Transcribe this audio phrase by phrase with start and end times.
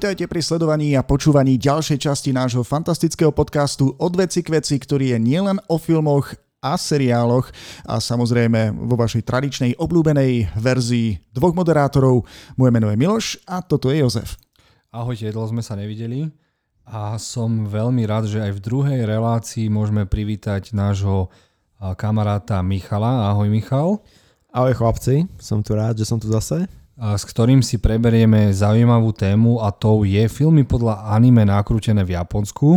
[0.00, 5.12] Vítajte pri sledovaní a počúvaní ďalšej časti nášho fantastického podcastu Od veci k veci, ktorý
[5.12, 6.32] je nielen o filmoch
[6.64, 7.52] a seriáloch
[7.84, 12.24] a samozrejme vo vašej tradičnej obľúbenej verzii dvoch moderátorov.
[12.56, 14.40] Moje meno je Miloš a toto je Jozef.
[14.88, 16.32] Ahojte, dlho sme sa nevideli
[16.88, 21.28] a som veľmi rád, že aj v druhej relácii môžeme privítať nášho
[21.76, 23.36] kamaráta Michala.
[23.36, 24.00] Ahoj Michal.
[24.48, 29.64] Ahoj chlapci, som tu rád, že som tu zase s ktorým si preberieme zaujímavú tému
[29.64, 32.76] a to je filmy podľa anime nakrútené v Japonsku.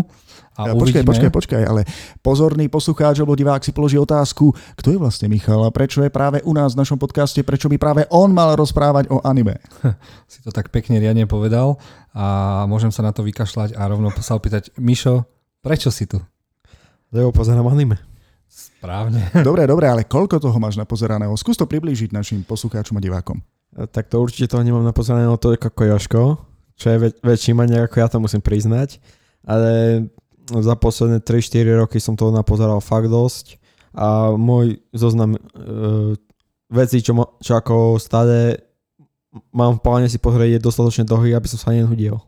[0.56, 1.04] A ja, uvidíme...
[1.04, 1.82] Počkaj, počkaj, počkaj, ale
[2.24, 6.40] pozorný poslucháč alebo divák si položí otázku, kto je vlastne Michal a prečo je práve
[6.46, 9.60] u nás v našom podcaste, prečo by práve on mal rozprávať o anime.
[10.32, 11.78] Si to tak pekne riadne povedal
[12.16, 15.30] a môžem sa na to vykašľať a rovno sa opýtať, Mišo,
[15.62, 16.18] prečo si tu?
[17.14, 18.02] Lebo pozerám anime.
[18.50, 19.30] Správne.
[19.46, 21.34] Dobre, dobre, ale koľko toho máš napozeraného?
[21.38, 23.42] Skús to priblížiť našim poslucháčom a divákom.
[23.74, 26.22] Tak to určite toho nemám napozerané to toľko ako Joško,
[26.78, 29.02] čo je väč- väčší maniak ako ja to musím priznať.
[29.44, 30.06] Ale
[30.50, 33.58] za posledné 3-4 roky som toho napozeral fakt dosť
[33.94, 35.40] a môj zoznam e,
[36.70, 38.62] vecí, čo, mo- čo ako stále
[39.50, 42.22] mám v pláne si pozrieť je dostatočne dlhý, aby som sa nenudil.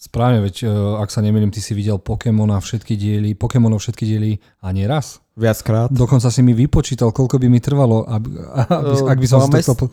[0.00, 4.40] Správne, veď e, ak sa nemýlim, ty si videl Pokémona všetky diely, Pokémonov všetky diely
[4.64, 5.20] a nie raz.
[5.40, 5.88] Viackrát.
[5.88, 8.28] Dokonca si mi vypočítal, koľko by mi trvalo, aby,
[8.68, 9.88] aby, ak by som si to...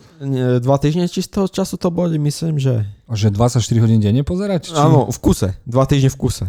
[0.60, 2.84] Dva týždne čistého času to boli, myslím, že...
[3.08, 4.68] A že 24 hodín denne pozerať?
[4.68, 4.76] Či...
[4.76, 5.56] Áno, v kuse.
[5.64, 6.44] Dva týždne v kuse.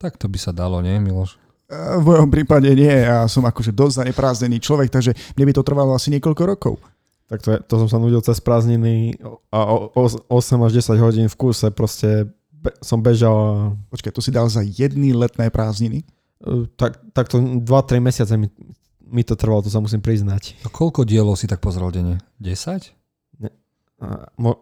[0.00, 1.36] Tak to by sa dalo, nie, Miloš?
[1.68, 5.92] V mojom prípade nie, ja som akože dosť zaneprázdnený človek, takže mne by to trvalo
[5.92, 6.74] asi niekoľko rokov.
[7.28, 9.20] Tak to, je, to som sa nudil cez prázdniny
[9.52, 13.52] a o, o, 8 až 10 hodín v kuse proste be, som bežal a...
[13.92, 16.08] Počkaj, to si dal za jedny letné prázdniny?
[16.78, 18.46] Tak, tak to 2-3 mesiace mi,
[19.02, 20.62] mi to trvalo, to sa musím priznať.
[20.62, 22.22] A koľko dielov si tak pozrel denne?
[22.38, 22.94] 10?
[23.42, 23.50] Ne,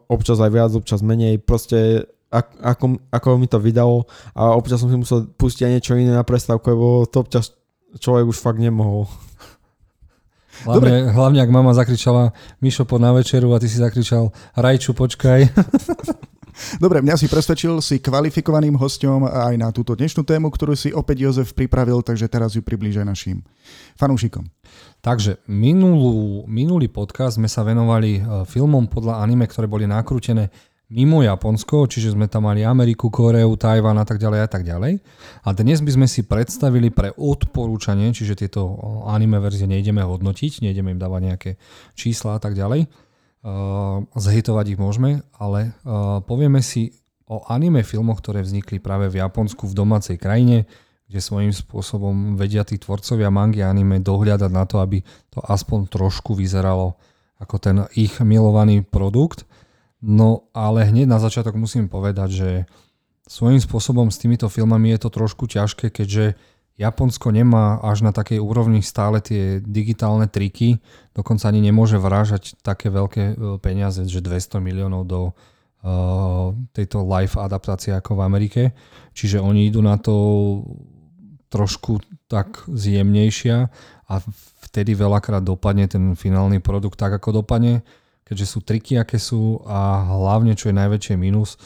[0.08, 1.36] občas aj viac, občas menej.
[1.36, 6.12] Proste ako, ako mi to vydalo a občas som si musel pustiť aj niečo iné
[6.16, 7.54] na prestávku, lebo to občas
[8.00, 9.06] človek už fakt nemohol.
[10.64, 12.32] Hlavne, hlavne ak mama zakričala
[12.64, 15.40] Mišo po na večeru a ty si zakričal Rajču, počkaj.
[16.80, 21.28] Dobre, mňa si presvedčil, si kvalifikovaným hostom aj na túto dnešnú tému, ktorú si opäť
[21.28, 23.44] Jozef pripravil, takže teraz ju priblížaj našim
[24.00, 24.48] fanúšikom.
[25.04, 30.48] Takže minulú, minulý podcast sme sa venovali e, filmom podľa anime, ktoré boli nakrútené
[30.86, 35.02] mimo Japonsko, čiže sme tam mali Ameriku, Koreu, Tajván a tak ďalej a tak ďalej.
[35.42, 38.78] A dnes by sme si predstavili pre odporúčanie, čiže tieto
[39.10, 41.50] anime verzie nejdeme hodnotiť, nejdeme im dávať nejaké
[41.98, 42.86] čísla a tak ďalej,
[43.46, 46.98] Uh, zhitovať ich môžeme, ale uh, povieme si
[47.30, 50.66] o anime filmoch, ktoré vznikli práve v Japonsku v domácej krajine,
[51.06, 54.98] kde svojím spôsobom vedia tí tvorcovia mangy anime dohľadať na to, aby
[55.30, 56.98] to aspoň trošku vyzeralo
[57.38, 59.46] ako ten ich milovaný produkt.
[60.02, 62.50] No ale hneď na začiatok musím povedať, že
[63.30, 66.34] svojím spôsobom s týmito filmami je to trošku ťažké, keďže
[66.76, 70.76] Japonsko nemá až na takej úrovni stále tie digitálne triky,
[71.16, 75.20] dokonca ani nemôže vrážať také veľké e, peniaze, že 200 miliónov do
[75.86, 78.62] uh, tejto live adaptácie ako v Amerike.
[79.16, 80.14] Čiže oni idú na to
[81.48, 83.56] trošku tak zjemnejšia
[84.10, 84.14] a
[84.68, 87.86] vtedy veľakrát dopadne ten finálny produkt tak, ako dopadne,
[88.26, 91.56] keďže sú triky, aké sú a hlavne, čo je najväčšie minus,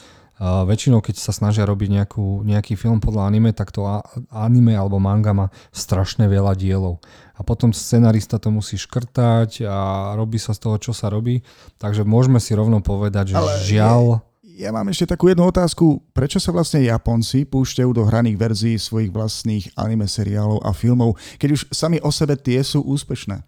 [0.41, 3.85] Uh, väčšinou, keď sa snažia robiť nejakú, nejaký film podľa anime, tak to
[4.33, 6.97] anime alebo manga má strašne veľa dielov.
[7.37, 9.77] A potom scenarista to musí škrtať a
[10.17, 11.45] robí sa z toho, čo sa robí.
[11.77, 14.01] Takže môžeme si rovno povedať, že Ale žiaľ...
[14.41, 16.01] Je, ja mám ešte takú jednu otázku.
[16.09, 21.49] Prečo sa vlastne Japonci púšťajú do hraných verzií svojich vlastných anime seriálov a filmov, keď
[21.53, 23.45] už sami o sebe tie sú úspešné?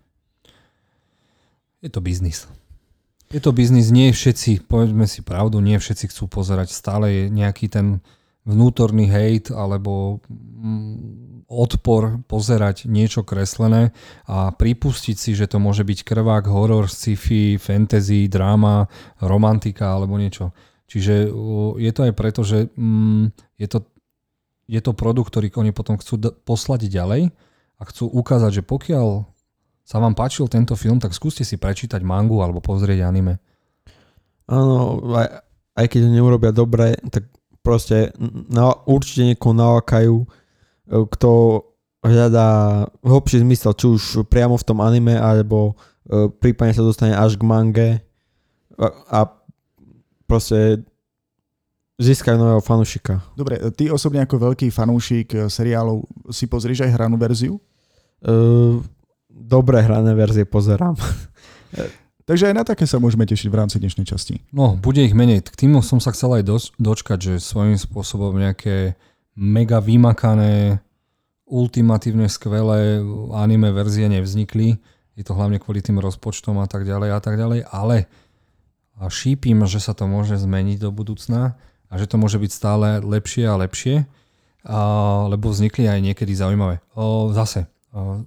[1.82, 2.46] Je to biznis.
[3.34, 6.70] Je to biznis, nie všetci, povedzme si pravdu, nie všetci chcú pozerať.
[6.70, 8.06] Stále je nejaký ten
[8.46, 13.90] vnútorný hejt alebo mm, odpor pozerať niečo kreslené
[14.30, 18.86] a pripustiť si, že to môže byť krvák, horor, sci-fi, fantasy, dráma,
[19.18, 20.54] romantika alebo niečo.
[20.86, 21.34] Čiže
[21.82, 23.82] je to aj preto, že mm, je, to,
[24.70, 27.34] je to produkt, ktorý oni potom chcú poslať ďalej
[27.80, 29.33] a chcú ukázať, že pokiaľ
[29.84, 33.40] sa vám páčil tento film, tak skúste si prečítať mangu alebo pozrieť anime.
[34.48, 35.44] Áno, aj,
[35.76, 37.28] aj keď ho neurobia dobre, tak
[37.64, 38.12] proste
[38.52, 40.28] na, určite niekoho nalakajú, e,
[40.88, 41.32] kto
[42.04, 45.76] hľadá hlbší zmysel, či už priamo v tom anime, alebo
[46.08, 47.88] e, prípadne sa dostane až k mange
[48.76, 49.20] a, a
[50.28, 50.84] proste
[52.00, 53.24] získajú nového fanúšika.
[53.36, 56.04] Dobre, ty osobne ako veľký fanúšik seriálov
[56.34, 57.62] si pozrieš aj hranú verziu?
[58.24, 58.82] Uh,
[59.34, 60.94] dobré hrané verzie pozerám.
[62.30, 64.40] Takže aj na také sa môžeme tešiť v rámci dnešnej časti.
[64.56, 65.44] No, bude ich menej.
[65.44, 68.96] K týmu som sa chcel aj do, dočkať, že svojím spôsobom nejaké
[69.36, 70.80] mega vymakané,
[71.44, 73.04] ultimatívne skvelé
[73.36, 74.80] anime verzie nevznikli.
[75.20, 78.08] Je to hlavne kvôli tým rozpočtom a tak ďalej a tak ďalej, ale
[78.98, 81.58] a šípim, že sa to môže zmeniť do budúcna
[81.90, 84.06] a že to môže byť stále lepšie a lepšie,
[84.64, 84.80] a,
[85.28, 86.80] lebo vznikli aj niekedy zaujímavé.
[86.94, 88.22] O, zase, o,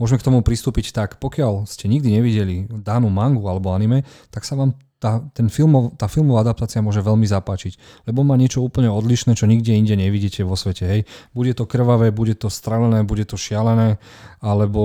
[0.00, 4.02] môžeme k tomu pristúpiť tak, pokiaľ ste nikdy nevideli danú mangu alebo anime,
[4.34, 4.74] tak sa vám
[5.04, 9.44] tá, ten filmov, tá filmová adaptácia môže veľmi zapáčiť, lebo má niečo úplne odlišné, čo
[9.44, 10.88] nikde inde nevidíte vo svete.
[10.88, 11.00] Hej.
[11.36, 14.00] Bude to krvavé, bude to stralené, bude to šialené,
[14.40, 14.82] alebo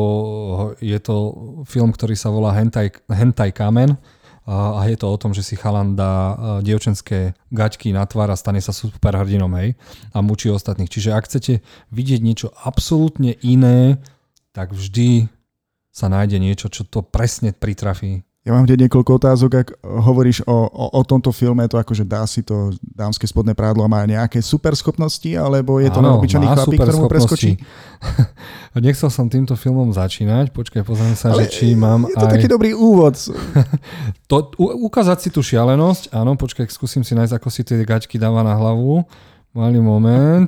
[0.84, 1.16] je to
[1.64, 3.96] film, ktorý sa volá Hentai, Hentai Kamen,
[4.50, 6.34] a je to o tom, že si chalan dá
[6.66, 9.78] dievčenské gaťky na tvár a stane sa superhrdinom, hej,
[10.10, 10.90] a mučí ostatných.
[10.90, 11.62] Čiže ak chcete
[11.94, 14.02] vidieť niečo absolútne iné,
[14.54, 15.30] tak vždy
[15.90, 18.24] sa nájde niečo, čo to presne pritrafí.
[18.48, 22.24] Ja mám hneď niekoľko otázok, ak hovoríš o, o, o tomto filme, to akože dá
[22.24, 26.48] si to dámske spodné prádlo a má nejaké super schopnosti, alebo je to na obyčajný
[26.48, 27.60] chlapík, ktorému preskočí?
[28.80, 32.34] Nechcel som týmto filmom začínať, počkaj, pozriem sa, Ale že či mám je to aj...
[32.40, 33.19] taký dobrý úvod.
[34.31, 38.16] to, u, ukázať si tú šialenosť, áno, počkaj, skúsim si nájsť, ako si tie gačky
[38.16, 39.04] dáva na hlavu.
[39.50, 40.46] Malý moment.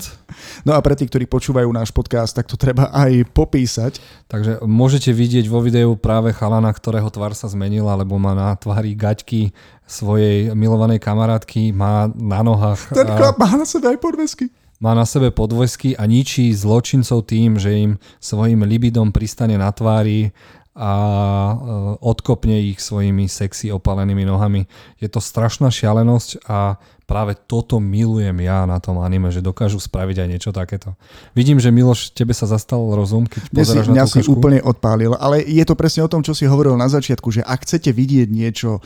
[0.61, 3.97] No a pre tých, ktorí počúvajú náš podcast, tak to treba aj popísať.
[4.29, 8.93] Takže môžete vidieť vo videu práve chalana, ktorého tvár sa zmenila, lebo má na tvári
[8.93, 9.57] gaťky
[9.89, 12.93] svojej milovanej kamarátky, má na nohách...
[12.93, 14.53] Ten chlap má na sebe aj podvesky.
[14.77, 20.29] Má na sebe podvesky a ničí zločincov tým, že im svojim libidom pristane na tvári
[20.71, 21.53] a e,
[21.99, 24.69] odkopne ich svojimi sexy opalenými nohami.
[25.01, 26.79] Je to strašná šialenosť a
[27.11, 30.95] práve toto milujem ja na tom anime, že dokážu spraviť aj niečo takéto.
[31.35, 35.43] Vidím, že Miloš, tebe sa zastal rozum, keď pozeráš na tú si úplne odpálil, ale
[35.43, 38.79] je to presne o tom, čo si hovoril na začiatku, že ak chcete vidieť niečo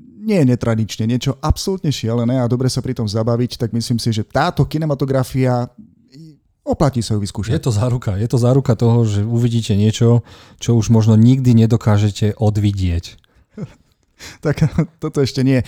[0.00, 4.24] nie netradične, niečo absolútne šialené a dobre sa pri tom zabaviť, tak myslím si, že
[4.24, 5.68] táto kinematografia
[6.64, 7.52] oplatí sa ju vyskúšať.
[7.52, 8.16] Je to záruka.
[8.16, 10.24] Je to záruka toho, že uvidíte niečo,
[10.56, 13.19] čo už možno nikdy nedokážete odvidieť.
[14.44, 14.66] tak
[15.02, 15.60] toto ešte nie.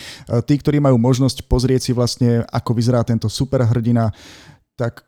[0.47, 4.11] Tí, ktorí majú možnosť pozrieť si vlastne, ako vyzerá tento superhrdina,
[4.77, 5.05] tak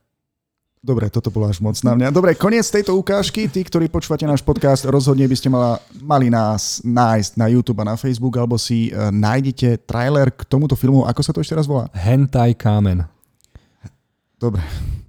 [0.85, 2.13] Dobre, toto bolo až moc na mňa.
[2.13, 3.49] Dobre, koniec tejto ukážky.
[3.49, 7.89] Tí, ktorí počúvate náš podcast, rozhodne by ste mala, mali nás nájsť na YouTube a
[7.89, 11.09] na Facebook, alebo si uh, nájdete trailer k tomuto filmu.
[11.09, 11.89] Ako sa to ešte raz volá?
[11.97, 13.14] Hentai Kamen.
[14.45, 14.61] Dobre,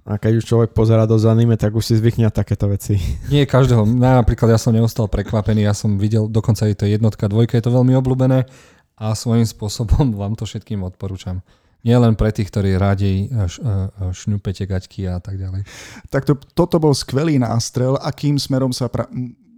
[0.08, 2.96] a keď už človek pozera do anime, tak už si zvykne takéto veci.
[3.32, 3.84] Nie každého.
[3.84, 7.76] Napríklad ja som neostal prekvapený, ja som videl, dokonca je to jednotka, dvojka, je to
[7.76, 8.48] veľmi obľúbené
[8.96, 11.44] a svojím spôsobom vám to všetkým odporúčam.
[11.84, 15.68] Nie len pre tých, ktorí radi e, e, šňupete gaťky a tak ďalej.
[16.08, 19.06] Tak to, toto bol skvelý nástrel, akým smerom sa pra-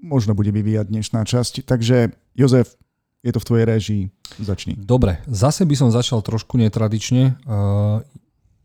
[0.02, 1.64] možno bude vyvíjať dnešná časť.
[1.64, 2.74] Takže Jozef,
[3.22, 4.02] je to v tvojej režii.
[4.42, 4.76] Začni.
[4.76, 8.04] Dobre, zase by som začal trošku netradične uh,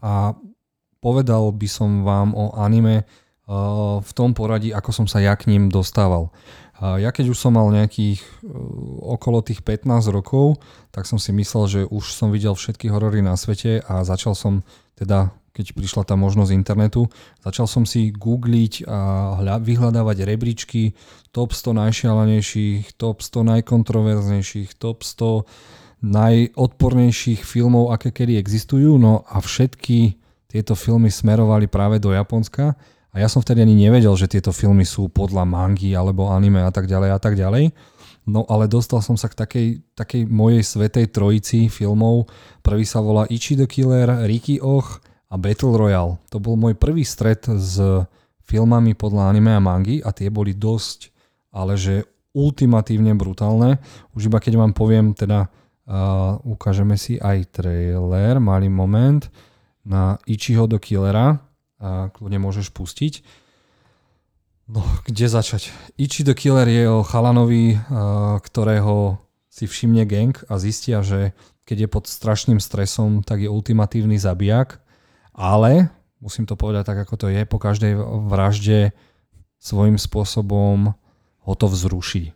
[0.04, 0.36] a
[1.04, 5.52] povedal by som vám o anime uh, v tom poradí, ako som sa ja k
[5.52, 6.32] ním dostával.
[6.80, 8.50] Uh, ja keď už som mal nejakých uh,
[9.20, 9.84] okolo tých 15
[10.16, 10.64] rokov,
[10.96, 14.64] tak som si myslel, že už som videl všetky horory na svete a začal som
[14.96, 17.06] teda keď prišla tá možnosť internetu,
[17.46, 20.98] začal som si googliť a vyhľadávať rebríčky
[21.30, 25.46] top 100 najšialenejších, top 100 najkontroverznejších, top 100
[26.04, 30.18] najodpornejších filmov, aké kedy existujú, no a všetky
[30.54, 32.78] tieto filmy smerovali práve do Japonska
[33.10, 36.70] a ja som vtedy ani nevedel, že tieto filmy sú podľa mangy alebo anime a
[36.70, 37.74] tak ďalej a tak ďalej.
[38.30, 39.68] No ale dostal som sa k takej,
[39.98, 42.30] takej mojej svetej trojici filmov.
[42.62, 45.02] Prvý sa volá Ichi the Killer, Ricky Och
[45.34, 46.22] a Battle Royale.
[46.30, 47.82] To bol môj prvý stret s
[48.46, 51.10] filmami podľa anime a mangy a tie boli dosť,
[51.50, 52.06] ale že
[52.38, 53.82] ultimatívne brutálne.
[54.14, 59.26] Už iba keď vám poviem, teda uh, ukážeme si aj trailer, malý moment
[59.84, 61.44] na Ichiho do Killera
[61.80, 63.24] a kľudne môžeš pustiť.
[64.72, 65.76] No, kde začať?
[66.00, 67.76] Ichi the Killer je o chalanovi,
[68.40, 69.20] ktorého
[69.52, 71.36] si všimne gang a zistia, že
[71.68, 74.80] keď je pod strašným stresom, tak je ultimatívny zabijak,
[75.36, 75.92] ale,
[76.24, 78.96] musím to povedať tak, ako to je, po každej vražde
[79.60, 80.96] svojím spôsobom
[81.44, 82.32] ho to vzruší.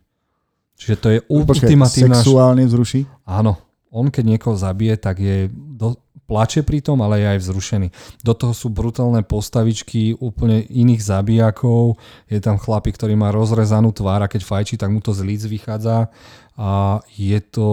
[0.78, 2.22] Čiže to je ultimatívna...
[2.22, 3.10] Sexuálne vzruší?
[3.26, 3.58] Áno.
[3.90, 5.98] On keď niekoho zabije, tak je do,
[6.28, 7.88] plače pri tom, ale je aj vzrušený.
[8.22, 11.96] Do toho sú brutálne postavičky úplne iných zabijakov.
[12.28, 15.42] Je tam chlapík, ktorý má rozrezanú tvár a keď fajčí, tak mu to z líc
[15.48, 16.12] vychádza.
[16.60, 17.70] A je to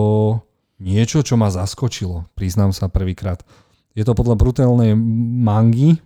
[0.78, 3.42] niečo, čo ma zaskočilo, priznám sa prvýkrát.
[3.94, 4.94] Je to podľa brutálnej
[5.42, 5.98] mangy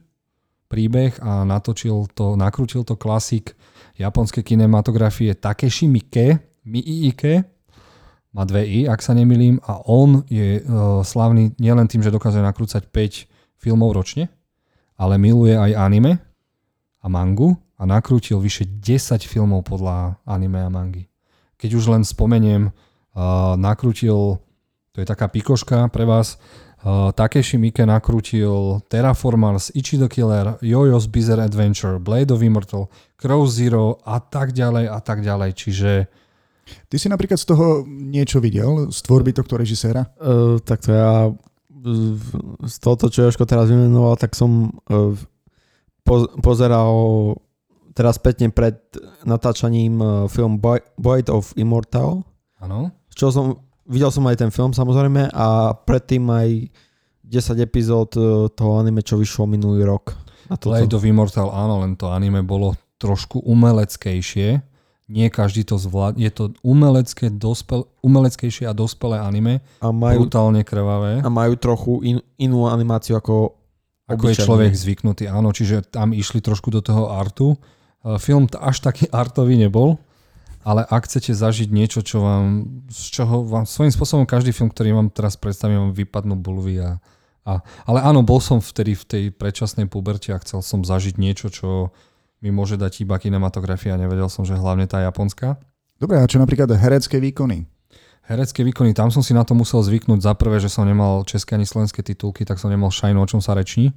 [0.69, 3.57] príbeh a natočil to, nakrútil to klasik
[3.97, 6.39] japonskej kinematografie Takeshi Miike,
[6.69, 7.58] Miike,
[8.33, 12.45] má dve I, ak sa nemilím, a on je uh, slavný nielen tým, že dokáže
[12.45, 14.29] nakrúcať 5 filmov ročne,
[15.01, 16.21] ale miluje aj anime
[17.01, 21.09] a mangu a nakrútil vyše 10 filmov podľa anime a mangy.
[21.57, 24.39] Keď už len spomeniem, uh, nakrútil,
[24.93, 26.37] to je taká pikoška pre vás,
[26.85, 33.49] uh, Takeshi Miike nakrútil Terraformers, Ichi the Killer, Jojo's Bizarre Adventure, Blade of Immortal, Crow
[33.49, 35.51] Zero a tak ďalej a tak ďalej.
[35.57, 35.91] Čiže
[36.89, 40.09] Ty si napríklad z toho niečo videl, z tvorby tohto režiséra?
[40.19, 41.33] Uh, tak to ja
[42.67, 45.15] z toho, čo Joško teraz vymenoval, tak som uh,
[46.03, 46.93] po, pozeral
[47.95, 48.79] teraz spätne pred
[49.23, 52.27] natáčaním uh, film Boy, Boyd of Immortal.
[52.59, 52.91] Áno.
[53.15, 53.47] Čo som,
[53.87, 56.49] videl som aj ten film samozrejme a predtým aj
[57.29, 58.09] 10 epizód
[58.57, 60.17] toho anime, čo vyšlo minulý rok.
[60.49, 64.65] Na Blade of Immortal, áno, len to anime bolo trošku umeleckejšie
[65.09, 66.21] nie každý to zvládne.
[66.21, 71.25] Je to umelecké, dospel, umeleckejšie a dospelé anime, a majú, brutálne krvavé.
[71.25, 73.59] A majú trochu in, inú animáciu ako
[74.09, 77.61] ako je človek zvyknutý, áno, čiže tam išli trošku do toho artu.
[78.01, 80.01] E, film až taký artový nebol,
[80.65, 84.97] ale ak chcete zažiť niečo, čo vám, z čoho vám svojím spôsobom každý film, ktorý
[84.97, 86.97] vám teraz predstavím, vám vypadnú bulvy a,
[87.45, 91.53] a, ale áno, bol som vtedy v tej predčasnej puberte a chcel som zažiť niečo,
[91.53, 91.93] čo
[92.39, 93.99] mi môže dať iba kinematografia.
[93.99, 95.59] Nevedel som, že hlavne tá japonská.
[95.99, 97.67] Dobre, a čo napríklad herecké výkony?
[98.29, 100.21] Herecké výkony, tam som si na to musel zvyknúť.
[100.21, 103.41] Za prvé, že som nemal české ani slovenské titulky, tak som nemal šajnu, o čom
[103.41, 103.97] sa reční.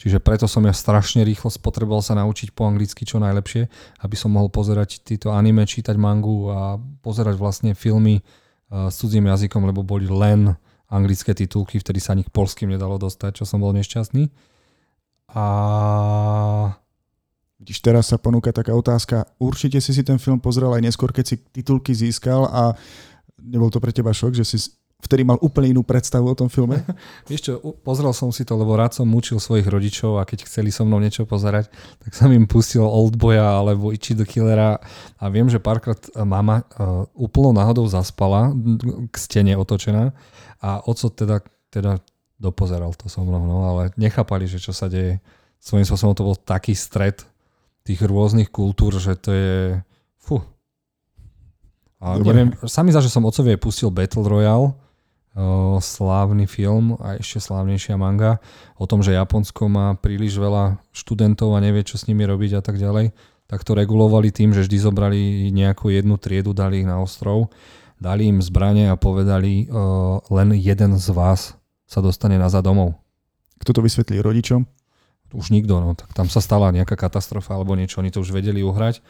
[0.00, 3.68] Čiže preto som ja strašne rýchlo spotreboval sa naučiť po anglicky čo najlepšie,
[4.00, 9.28] aby som mohol pozerať tieto anime, čítať mangu a pozerať vlastne filmy uh, s cudzím
[9.28, 10.56] jazykom, lebo boli len
[10.88, 14.28] anglické titulky, vtedy sa ani k polským nedalo dostať, čo som bol nešťastný.
[15.36, 15.44] A
[17.60, 19.28] Vidíš, teraz sa ponúka taká otázka.
[19.36, 22.72] Určite si si ten film pozrel aj neskôr, keď si titulky získal a
[23.36, 24.56] nebol to pre teba šok, že si
[25.04, 26.80] vtedy mal úplne inú predstavu o tom filme?
[27.28, 27.52] Vieš čo,
[27.84, 31.04] pozrel som si to, lebo rád som mučil svojich rodičov a keď chceli so mnou
[31.04, 31.68] niečo pozerať,
[32.00, 34.80] tak som im pustil Oldboya alebo Ichi the Killera
[35.20, 38.56] a viem, že párkrát mama uh, úplnou náhodou zaspala,
[39.12, 40.16] k stene otočená
[40.64, 42.00] a oco teda, teda
[42.40, 45.20] dopozeral to so mnou, no, ale nechápali, že čo sa deje.
[45.60, 47.20] Svojím spôsobom to bol taký stred
[47.90, 49.54] tých rôznych kultúr, že to je...
[50.22, 50.38] Fú.
[51.98, 52.26] A Dobre.
[52.30, 54.72] neviem, sami za, že som otcovie pustil Battle Royale,
[55.34, 58.38] o, slávny film a ešte slávnejšia manga
[58.78, 62.62] o tom, že Japonsko má príliš veľa študentov a nevie, čo s nimi robiť a
[62.62, 63.12] tak ďalej,
[63.50, 65.20] tak to regulovali tým, že vždy zobrali
[65.50, 67.50] nejakú jednu triedu, dali ich na ostrov,
[68.00, 72.96] dali im zbranie a povedali, o, len jeden z vás sa dostane nazad domov.
[73.60, 74.64] Kto to vysvetlí rodičom?
[75.30, 78.62] Už nikto, no, tak tam sa stala nejaká katastrofa alebo niečo, oni to už vedeli
[78.62, 79.02] uhrať.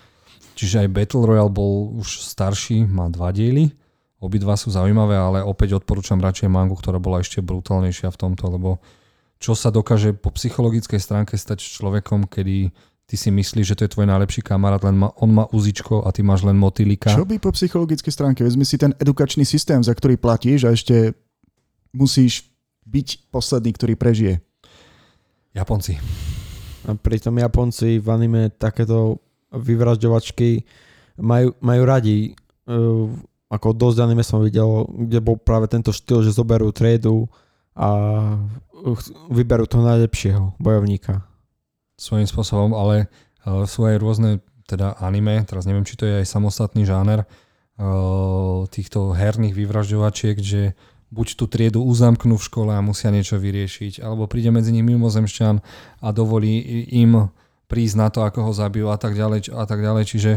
[0.58, 3.72] Čiže aj Battle Royale bol už starší, má dva diely,
[4.20, 8.70] obidva sú zaujímavé, ale opäť odporúčam radšej mangu, ktorá bola ešte brutálnejšia v tomto, lebo
[9.40, 12.68] čo sa dokáže po psychologickej stránke stať s človekom, kedy
[13.08, 16.12] ty si myslíš, že to je tvoj najlepší kamarát, len ma, on má uzičko a
[16.12, 17.08] ty máš len motýlika.
[17.08, 18.44] Čo by po psychologickej stránke?
[18.44, 21.16] Vezmi si ten edukačný systém, za ktorý platíš a ešte
[21.96, 22.52] musíš
[22.84, 24.34] byť posledný, ktorý prežije.
[25.54, 25.98] Japonci.
[26.86, 30.64] A pritom Japonci v anime takéto vyvražďovačky
[31.20, 32.38] majú, majú radi.
[32.64, 33.10] Uh,
[33.50, 37.26] ako dosť anime som videl, kde bol práve tento štýl, že zoberú triedu
[37.74, 37.88] a
[39.28, 41.26] vyberú toho najlepšieho bojovníka.
[41.98, 43.10] Svojím spôsobom, ale
[43.44, 44.30] uh, sú aj rôzne
[44.70, 50.78] teda anime, teraz neviem, či to je aj samostatný žáner uh, týchto herných vyvražďovačiek, že
[51.10, 55.54] buď tú triedu uzamknú v škole a musia niečo vyriešiť, alebo príde medzi nimi mimozemšťan
[56.00, 57.28] a dovolí im
[57.70, 60.02] prísť na to, ako ho zabijú a tak ďalej a tak ďalej.
[60.10, 60.32] Čiže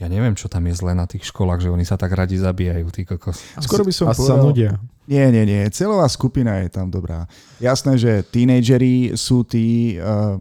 [0.00, 2.86] ja neviem, čo tam je zle na tých školách, že oni sa tak radi zabíjajú,
[2.88, 3.36] tí kokos.
[3.60, 4.24] Skoro by som povedal...
[4.24, 4.72] sa nudia.
[5.04, 5.68] Nie, nie, nie.
[5.68, 7.28] Celová skupina je tam dobrá.
[7.60, 10.40] Jasné, že tínejdžeri sú tí, uh,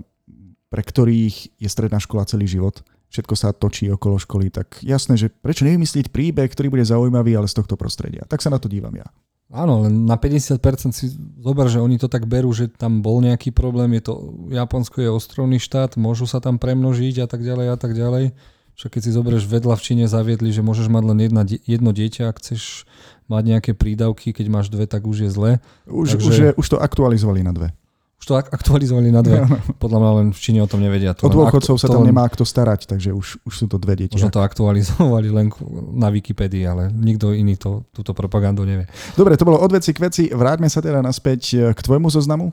[0.71, 2.79] pre ktorých je stredná škola celý život.
[3.07, 7.47] Všetko sa točí okolo školy, tak jasné, že prečo nevymyslieť príbeh, ktorý bude zaujímavý, ale
[7.47, 8.27] z tohto prostredia.
[8.27, 9.07] Tak sa na to dívam ja.
[9.47, 10.59] Áno, len na 50%
[10.91, 11.07] si
[11.39, 14.13] zober, že oni to tak berú, že tam bol nejaký problém, je to,
[14.51, 18.35] Japonsko je ostrovný štát, môžu sa tam premnožiť a tak ďalej a tak ďalej.
[18.75, 22.29] Však keď si zoberieš vedľa v Číne zaviedli, že môžeš mať len jedna, jedno dieťa,
[22.29, 22.85] ak chceš
[23.31, 25.51] mať nejaké prídavky, keď máš dve, tak už je zle.
[25.87, 26.27] Už, Takže...
[26.27, 27.71] už, je, už to aktualizovali na dve.
[28.17, 29.45] Už to aktualizovali na dve.
[29.83, 31.13] Podľa mňa len v Číne o tom nevedia.
[31.13, 32.09] To o dôchodcov aktu- sa tam len...
[32.09, 34.17] nemá kto starať, takže už, už sú to dve deti.
[34.17, 35.47] Možno to aktualizovali len
[35.93, 38.89] na Wikipedii, ale nikto iný to, túto propagandu nevie.
[39.13, 40.23] Dobre, to bolo od veci k veci.
[40.33, 42.49] Vráťme sa teda naspäť e, k tvojmu zoznamu.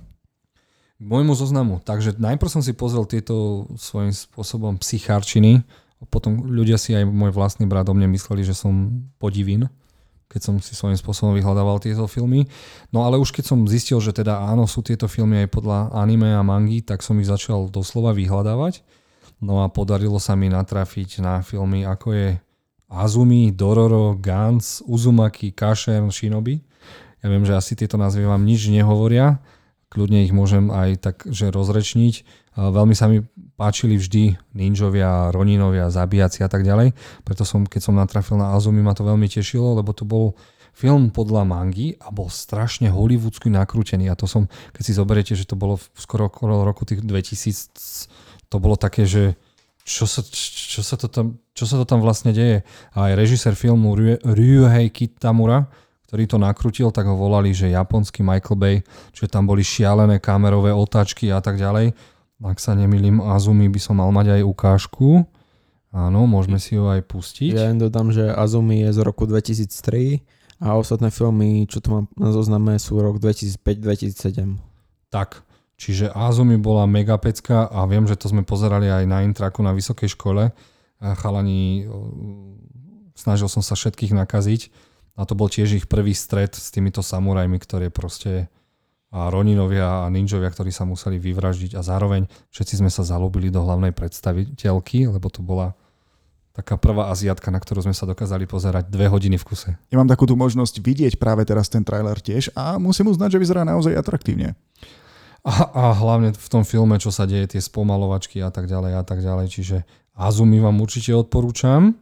[1.00, 1.80] K môjmu zoznamu.
[1.80, 5.64] Takže najprv som si pozrel tieto svojím spôsobom psychárčiny,
[6.08, 9.68] Potom ľudia si aj môj vlastný brat o mne mysleli, že som podivín,
[10.34, 12.50] keď som si svojím spôsobom vyhľadával tieto filmy.
[12.90, 16.34] No ale už keď som zistil, že teda áno, sú tieto filmy aj podľa anime
[16.34, 18.82] a mangy, tak som ich začal doslova vyhľadávať.
[19.38, 22.28] No a podarilo sa mi natrafiť na filmy ako je
[22.90, 26.58] Azumi, Dororo, Gans, Uzumaki, Kasher, Shinobi.
[27.22, 29.40] Ja viem, že asi tieto názvy vám nič nehovoria,
[29.88, 32.26] kľudne ich môžem aj tak, že rozrečniť.
[32.54, 33.18] Veľmi sa mi
[33.58, 36.94] páčili vždy ninjovia, roninovia, zabíjaci a tak ďalej.
[37.26, 40.38] Preto som, keď som natrafil na Azumi, ma to veľmi tešilo, lebo to bol
[40.74, 44.10] film podľa mangy a bol strašne hollywoodsky nakrútený.
[44.10, 48.10] A to som, keď si zoberiete, že to bolo skoro okolo roku tých 2000,
[48.50, 49.38] to bolo také, že
[49.84, 52.66] čo sa, čo sa, to, tam, čo sa to tam vlastne deje.
[52.94, 55.70] A aj režisér filmu Ryuhei Kitamura,
[56.10, 58.76] ktorý to nakrutil, tak ho volali, že japonský Michael Bay,
[59.10, 62.13] že tam boli šialené kamerové otáčky a tak ďalej.
[62.44, 65.24] Ak sa nemýlim, Azumi by som mal mať aj ukážku.
[65.94, 67.56] Áno, môžeme si ho aj pustiť.
[67.56, 70.20] Ja len dodám, že Azumi je z roku 2003
[70.60, 74.60] a ostatné filmy, čo tu mám na zozname, sú rok 2005-2007.
[75.08, 75.40] Tak,
[75.80, 79.72] čiže Azumi bola mega pecka a viem, že to sme pozerali aj na intraku na
[79.72, 80.52] vysokej škole.
[81.00, 81.86] Chalani,
[83.14, 84.74] snažil som sa všetkých nakaziť
[85.14, 88.50] a to bol tiež ich prvý stret s týmito samurajmi, ktoré proste
[89.14, 93.62] a Roninovia a ninjovia, ktorí sa museli vyvraždiť a zároveň všetci sme sa zalúbili do
[93.62, 95.78] hlavnej predstaviteľky, lebo to bola
[96.50, 99.70] taká prvá Aziatka, na ktorú sme sa dokázali pozerať dve hodiny v kuse.
[99.90, 103.42] Ja mám takú tú možnosť vidieť práve teraz ten trailer tiež a musím uznať, že
[103.42, 104.58] vyzerá naozaj atraktívne.
[105.46, 109.02] A, a hlavne v tom filme, čo sa deje, tie spomalovačky a tak ďalej a
[109.06, 109.76] tak ďalej, čiže
[110.14, 111.98] Azumi vám určite odporúčam.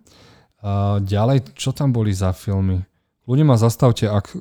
[0.63, 2.85] A ďalej, čo tam boli za filmy?
[3.23, 4.35] Ľudia ma zastavte, ak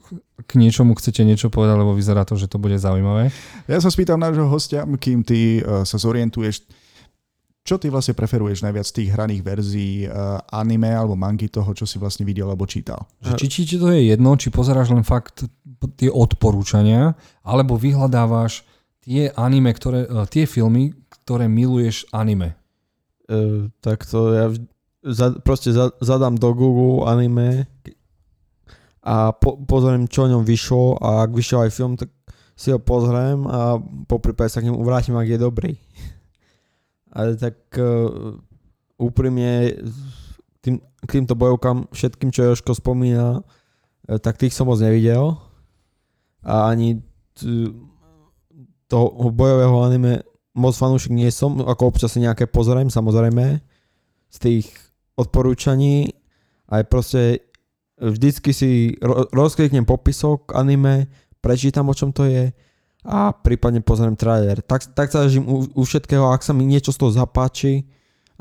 [0.50, 3.30] k niečomu chcete niečo povedať, lebo vyzerá to, že to bude zaujímavé.
[3.70, 6.66] Ja sa spýtam nášho hostia, kým ty uh, sa zorientuješ,
[7.62, 11.86] čo ty vlastne preferuješ najviac z tých hraných verzií uh, anime alebo mangy toho, čo
[11.86, 13.06] si vlastne videl alebo čítal?
[13.22, 15.46] Že či, či, či to je jedno, či pozeráš len fakt
[16.02, 17.13] tie odporúčania,
[17.46, 18.65] alebo vyhľadávaš
[19.06, 22.58] tie anime, ktoré, uh, tie filmy, ktoré miluješ anime.
[23.30, 24.50] Uh, tak to ja
[25.06, 27.70] za, proste za, zadám do Google anime,
[29.02, 32.14] a po, pozriem, čo o ňom vyšlo a ak vyšiel aj film, tak
[32.54, 35.74] si ho pozriem a po prípade sa k nemu vrátim, ak je dobrý.
[37.18, 38.38] Ale tak uh,
[39.02, 39.74] úprimne
[40.62, 45.34] tým, k týmto bojovkám, všetkým, čo Joško spomína, uh, tak tých som moc nevidel.
[46.46, 47.02] A ani
[47.34, 47.74] t-
[48.86, 50.22] toho bojového anime
[50.54, 53.64] moc fanúšik nie som, ako občas si nejaké pozriem, samozrejme,
[54.30, 54.68] z tých
[55.18, 56.12] odporúčaní.
[56.72, 57.51] Aj proste
[58.02, 62.50] vždycky si ro- rozkliknem popisok anime, prečítam o čom to je
[63.06, 64.62] a prípadne pozriem trailer.
[64.62, 67.86] Tak, tak sa držím u, u všetkého, ak sa mi niečo z toho zapáči,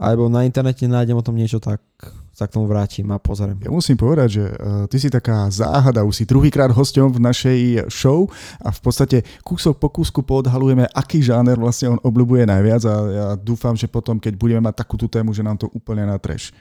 [0.01, 1.85] alebo na internete nájdem o tom niečo, tak
[2.33, 3.61] sa k tomu vrátim a pozriem.
[3.61, 7.59] Ja musím povedať, že uh, ty si taká záhada, už si druhýkrát hosťom v našej
[7.93, 8.25] show
[8.65, 13.27] a v podstate kúsok po kúsku podhalujeme, aký žáner vlastne on obľúbuje najviac a ja
[13.37, 16.57] dúfam, že potom, keď budeme mať takúto tému, že nám to úplne natreš.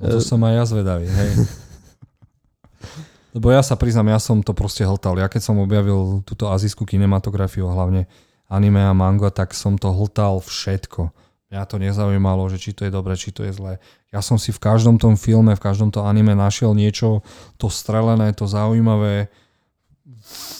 [0.00, 1.30] No to som aj ja zvedavý, hej.
[3.36, 5.14] Lebo ja sa priznám, ja som to proste hltal.
[5.14, 8.10] Ja keď som objavil túto azijskú kinematografiu, hlavne
[8.50, 11.14] anime a manga, tak som to hltal všetko.
[11.50, 13.78] Mňa to nezaujímalo, že či to je dobré, či to je zlé.
[14.10, 17.22] Ja som si v každom tom filme, v každom tom anime našiel niečo,
[17.58, 19.30] to strelené, to zaujímavé.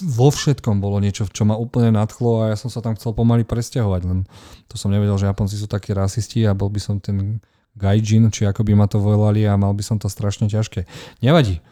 [0.03, 3.47] Vo všetkom bolo niečo, čo ma úplne nadchlo a ja som sa tam chcel pomaly
[3.47, 4.27] presťahovať, len
[4.67, 7.39] to som nevedel, že Japonci sú takí rasisti a bol by som ten
[7.77, 10.87] gaijin, či ako by ma to volali a mal by som to strašne ťažké.
[11.23, 11.63] Nevadí.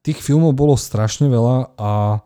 [0.00, 2.24] Tých filmov bolo strašne veľa a,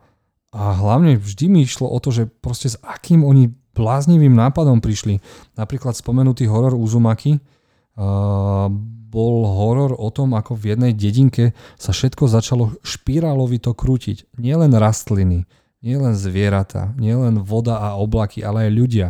[0.55, 5.19] a hlavne vždy mi išlo o to, že proste s akým oni bláznivým nápadom prišli.
[5.59, 8.71] Napríklad spomenutý horor Uzumaki uh,
[9.11, 14.31] bol horor o tom, ako v jednej dedinke sa všetko začalo špirálovito krútiť.
[14.39, 15.43] Nielen rastliny,
[15.83, 19.07] nielen zvieratá, nielen voda a oblaky, ale aj ľudia.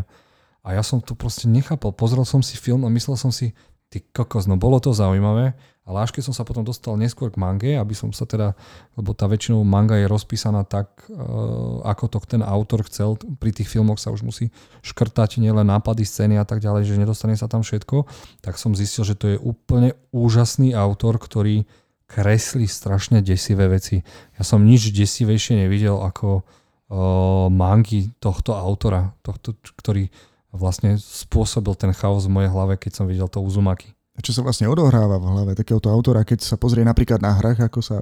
[0.66, 1.94] A ja som to proste nechápal.
[1.94, 3.54] Pozrel som si film a myslel som si,
[3.96, 5.56] ty kokos, no bolo to zaujímavé,
[5.86, 8.58] ale až keď som sa potom dostal neskôr k mange, aby som sa teda,
[9.00, 13.72] lebo tá väčšinou manga je rozpísaná tak, uh, ako to ten autor chcel, pri tých
[13.72, 14.52] filmoch sa už musí
[14.84, 18.04] škrtať nielen nápady, scény a tak ďalej, že nedostane sa tam všetko,
[18.44, 21.64] tak som zistil, že to je úplne úžasný autor, ktorý
[22.10, 24.02] kreslí strašne desivé veci.
[24.36, 30.10] Ja som nič desivejšie nevidel ako uh, mangy tohto autora, tohto, ktorý
[30.56, 33.92] vlastne spôsobil ten chaos v mojej hlave, keď som videl to Uzumaki.
[34.16, 37.68] A čo sa vlastne odohráva v hlave takéhoto autora, keď sa pozrie napríklad na hrách,
[37.68, 38.00] ako sa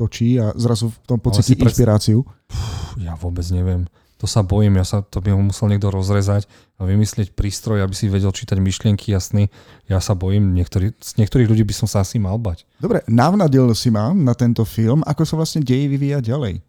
[0.00, 1.68] točí a zrazu v tom pocíti pre...
[1.68, 2.24] inšpiráciu?
[2.24, 3.84] Pff, ja vôbec neviem.
[4.20, 6.44] To sa bojím, ja sa, to by ho musel niekto rozrezať
[6.76, 9.48] a vymyslieť prístroj, aby si vedel čítať myšlienky jasný.
[9.88, 12.68] Ja sa bojím, niektorý, z niektorých ľudí by som sa asi mal bať.
[12.76, 16.60] Dobre, navnadil si ma na tento film, ako sa vlastne deje vyvíja ďalej.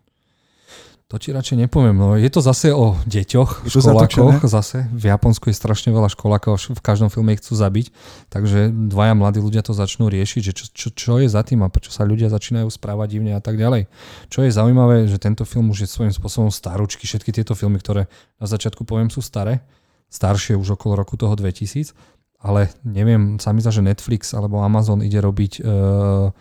[1.12, 1.91] To ti radšej nepoviem.
[1.91, 4.47] No, je to zase o deťoch, školákoch.
[4.47, 7.91] Zase v Japonsku je strašne veľa školákov, v každom filme ich chcú zabiť.
[8.32, 11.71] Takže dvaja mladí ľudia to začnú riešiť, že čo, čo, čo je za tým a
[11.71, 13.91] prečo sa ľudia začínajú správať divne a tak ďalej.
[14.32, 17.04] Čo je zaujímavé, že tento film už je svojím spôsobom staručky.
[17.04, 18.08] Všetky tieto filmy, ktoré
[18.39, 19.60] na začiatku poviem, sú staré.
[20.08, 21.91] Staršie už okolo roku toho 2000.
[22.39, 26.32] Ale neviem, sa mi zdá, že Netflix alebo Amazon ide robiť uh,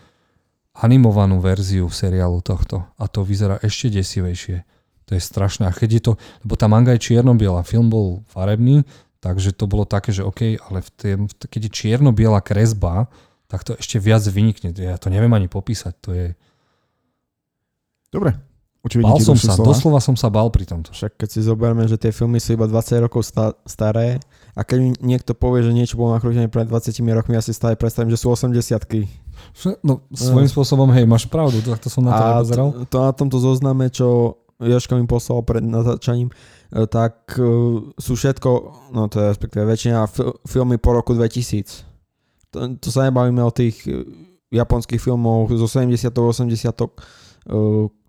[0.71, 4.63] animovanú verziu seriálu tohto a to vyzerá ešte desivejšie.
[5.09, 5.67] To je strašné.
[5.67, 6.13] A keď je to,
[6.47, 8.87] lebo tá manga je čierno-biela, film bol farebný,
[9.19, 13.11] takže to bolo také, že OK, ale v tém, keď je čierno-biela kresba,
[13.51, 14.71] tak to ešte viac vynikne.
[14.71, 15.93] Ja to neviem ani popísať.
[16.07, 16.27] To je...
[18.07, 18.39] Dobre.
[18.81, 19.67] Bál som sa, slova?
[19.69, 20.89] doslova som sa bál pri tomto.
[20.89, 24.17] Však keď si zoberme, že tie filmy sú iba 20 rokov sta- staré
[24.57, 27.77] a keď mi niekto povie, že niečo bolo nakrútené pred 20 rokmi, ja si stále
[27.77, 28.81] predstavím, že sú 80
[29.83, 30.53] No, svojím uh.
[30.53, 32.67] spôsobom, hej, máš pravdu, to, to som na to nepozeral.
[32.71, 37.43] To, to na tomto zozname, čo Joška mi poslal pred natáčaním, e, tak e,
[37.97, 38.49] sú všetko,
[38.93, 40.05] no to je respektíve väčšina
[40.45, 41.89] filmy po roku 2000.
[42.53, 44.05] To, to sa nebavíme o tých e,
[44.53, 46.69] japonských filmoch zo 70 80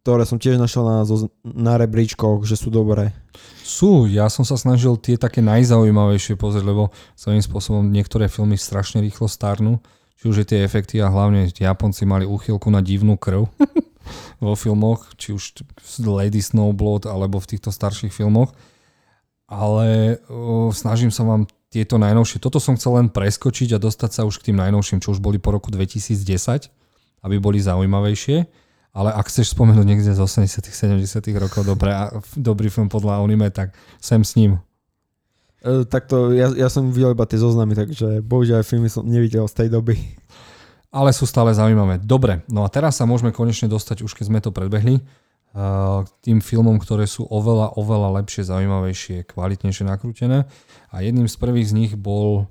[0.03, 1.07] ktoré som tiež našiel na,
[1.47, 3.15] na rebríčkoch, že sú dobré.
[3.63, 8.99] Sú, ja som sa snažil tie také najzaujímavejšie pozrieť, lebo svojím spôsobom niektoré filmy strašne
[8.99, 9.79] rýchlo starnú
[10.19, 13.49] či už je tie efekty a hlavne Japonci mali úchylku na divnú krv
[14.45, 15.63] vo filmoch, či už
[16.03, 18.55] Lady Snowblood alebo v týchto starších filmoch.
[19.53, 22.41] Ale o, snažím sa vám tieto najnovšie.
[22.41, 25.41] Toto som chcel len preskočiť a dostať sa už k tým najnovším, čo už boli
[25.41, 26.69] po roku 2010,
[27.25, 28.45] aby boli zaujímavejšie.
[28.93, 31.97] Ale ak chceš spomenúť niekde z 80 70 rokov dobré,
[32.37, 34.61] dobrý film podľa anime, tak sem s ním.
[35.63, 39.65] E, takto, ja, ja som videl iba tie zoznamy, takže bohužiaľ filmy som nevidel z
[39.65, 39.95] tej doby.
[40.93, 42.03] Ale sú stále zaujímavé.
[42.03, 46.45] Dobre, no a teraz sa môžeme konečne dostať, už keď sme to predbehli, uh, tým
[46.45, 50.45] filmom, ktoré sú oveľa, oveľa lepšie, zaujímavejšie, kvalitnejšie nakrútené.
[50.93, 52.45] A jedným z prvých z nich bol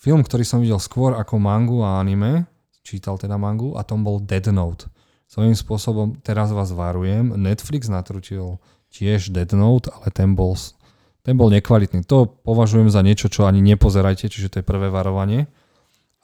[0.00, 2.48] film, ktorý som videl skôr ako mangu a anime,
[2.80, 4.88] čítal teda mangu, a tom bol Dead Note.
[5.28, 8.56] Svojím spôsobom, teraz vás varujem, Netflix natrútil
[8.88, 10.56] tiež Dead Note, ale ten bol
[11.20, 12.04] ten bol nekvalitný.
[12.08, 15.48] To považujem za niečo, čo ani nepozerajte, čiže to je prvé varovanie.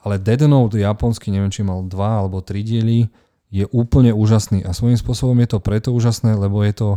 [0.01, 3.11] Ale Dead Note japonský, neviem, či mal dva alebo tri diely,
[3.51, 4.63] je úplne úžasný.
[4.65, 6.89] A svojím spôsobom je to preto úžasné, lebo je to,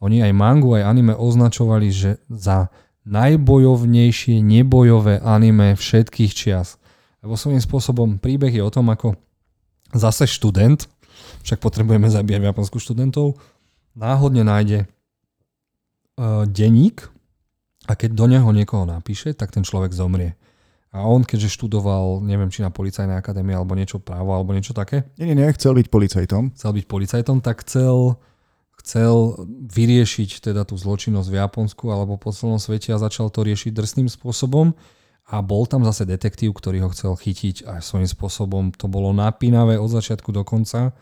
[0.00, 2.68] oni aj mangu, aj anime označovali, že za
[3.06, 6.76] najbojovnejšie nebojové anime všetkých čias.
[7.22, 9.14] Lebo svojím spôsobom príbeh je o tom, ako
[9.94, 10.90] zase študent,
[11.46, 13.38] však potrebujeme zabíjať v Japonsku študentov,
[13.94, 17.06] náhodne nájde uh, denník,
[17.86, 20.34] a keď do neho niekoho napíše, tak ten človek zomrie.
[20.96, 25.04] A on, keďže študoval, neviem, či na policajnej akadémii alebo niečo právo, alebo niečo také.
[25.20, 26.56] Nie, nie, nie, chcel byť policajtom.
[26.56, 28.16] Chcel byť policajtom, tak chcel,
[28.80, 29.36] chcel
[29.70, 34.08] vyriešiť teda tú zločinnosť v Japonsku alebo po celom svete a začal to riešiť drsným
[34.08, 34.72] spôsobom.
[35.26, 39.74] A bol tam zase detektív, ktorý ho chcel chytiť a svojím spôsobom to bolo napínavé
[39.74, 40.94] od začiatku do konca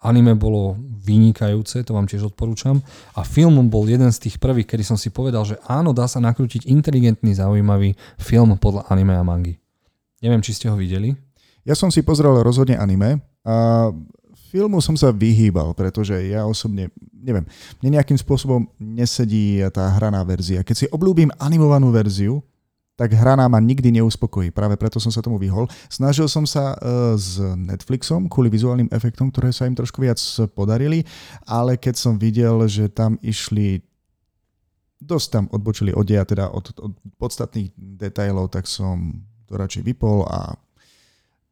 [0.00, 2.80] Anime bolo vynikajúce, to vám tiež odporúčam.
[3.12, 6.24] A film bol jeden z tých prvých, kedy som si povedal, že áno, dá sa
[6.24, 9.60] nakrútiť inteligentný, zaujímavý film podľa anime a mangy.
[10.24, 11.12] Neviem, či ste ho videli.
[11.68, 13.88] Ja som si pozrel rozhodne anime a
[14.50, 17.44] filmu som sa vyhýbal, pretože ja osobne, neviem,
[17.84, 20.64] mne nejakým spôsobom nesedí tá hraná verzia.
[20.64, 22.42] Keď si oblúbim animovanú verziu,
[23.00, 24.52] tak hra ma nikdy neuspokojí.
[24.52, 25.64] Práve preto som sa tomu vyhol.
[25.88, 30.20] Snažil som sa uh, s Netflixom kvôli vizuálnym efektom, ktoré sa im trošku viac
[30.52, 31.08] podarili,
[31.48, 33.80] ale keď som videl, že tam išli
[35.00, 40.28] dosť tam odbočili od deja, teda od, od podstatných detailov, tak som to radšej vypol
[40.28, 40.52] a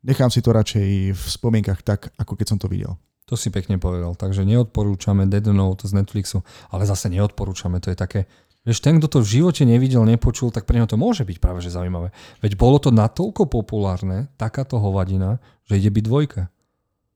[0.04, 3.00] nechám si to radšej v spomienkach tak, ako keď som to videl.
[3.28, 4.16] To si pekne povedal.
[4.16, 6.40] Takže neodporúčame Dead Note z Netflixu,
[6.72, 7.76] ale zase neodporúčame.
[7.80, 8.24] To je také,
[8.68, 11.64] Vieš, ten, kto to v živote nevidel, nepočul, tak pre neho to môže byť práve
[11.64, 12.12] že zaujímavé.
[12.44, 16.42] Veď bolo to natoľko populárne, takáto hovadina, že ide byť dvojka.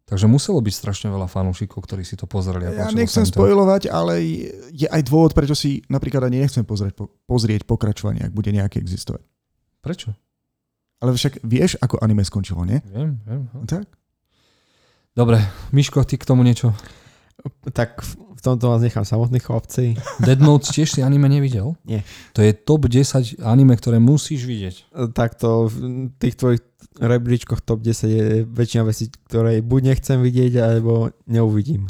[0.08, 2.72] Takže muselo byť strašne veľa fanúšikov, ktorí si to pozreli.
[2.72, 4.24] Ja nechcem spojovať, ale
[4.72, 9.20] je aj dôvod, prečo si napríklad ani nechcem pozrieť, pozrieť pokračovanie, ak bude nejaké existovať.
[9.84, 10.16] Prečo?
[11.04, 12.80] Ale však vieš, ako anime skončilo, nie?
[12.88, 13.44] Viem, viem.
[13.52, 13.68] No.
[13.68, 13.84] Tak?
[15.12, 15.36] Dobre,
[15.76, 16.72] Miško, ty k tomu niečo?
[17.76, 18.00] Tak
[18.42, 19.94] tomto vás nechám samotných chlapci.
[20.26, 21.78] Dead Note tiež si anime nevidel?
[21.86, 22.02] Nie.
[22.34, 24.74] To je top 10 anime, ktoré musíš vidieť.
[25.14, 26.60] Takto v tých tvojich
[26.98, 31.86] rebríčkoch top 10 je väčšina vecí, ktoré buď nechcem vidieť, alebo neuvidím.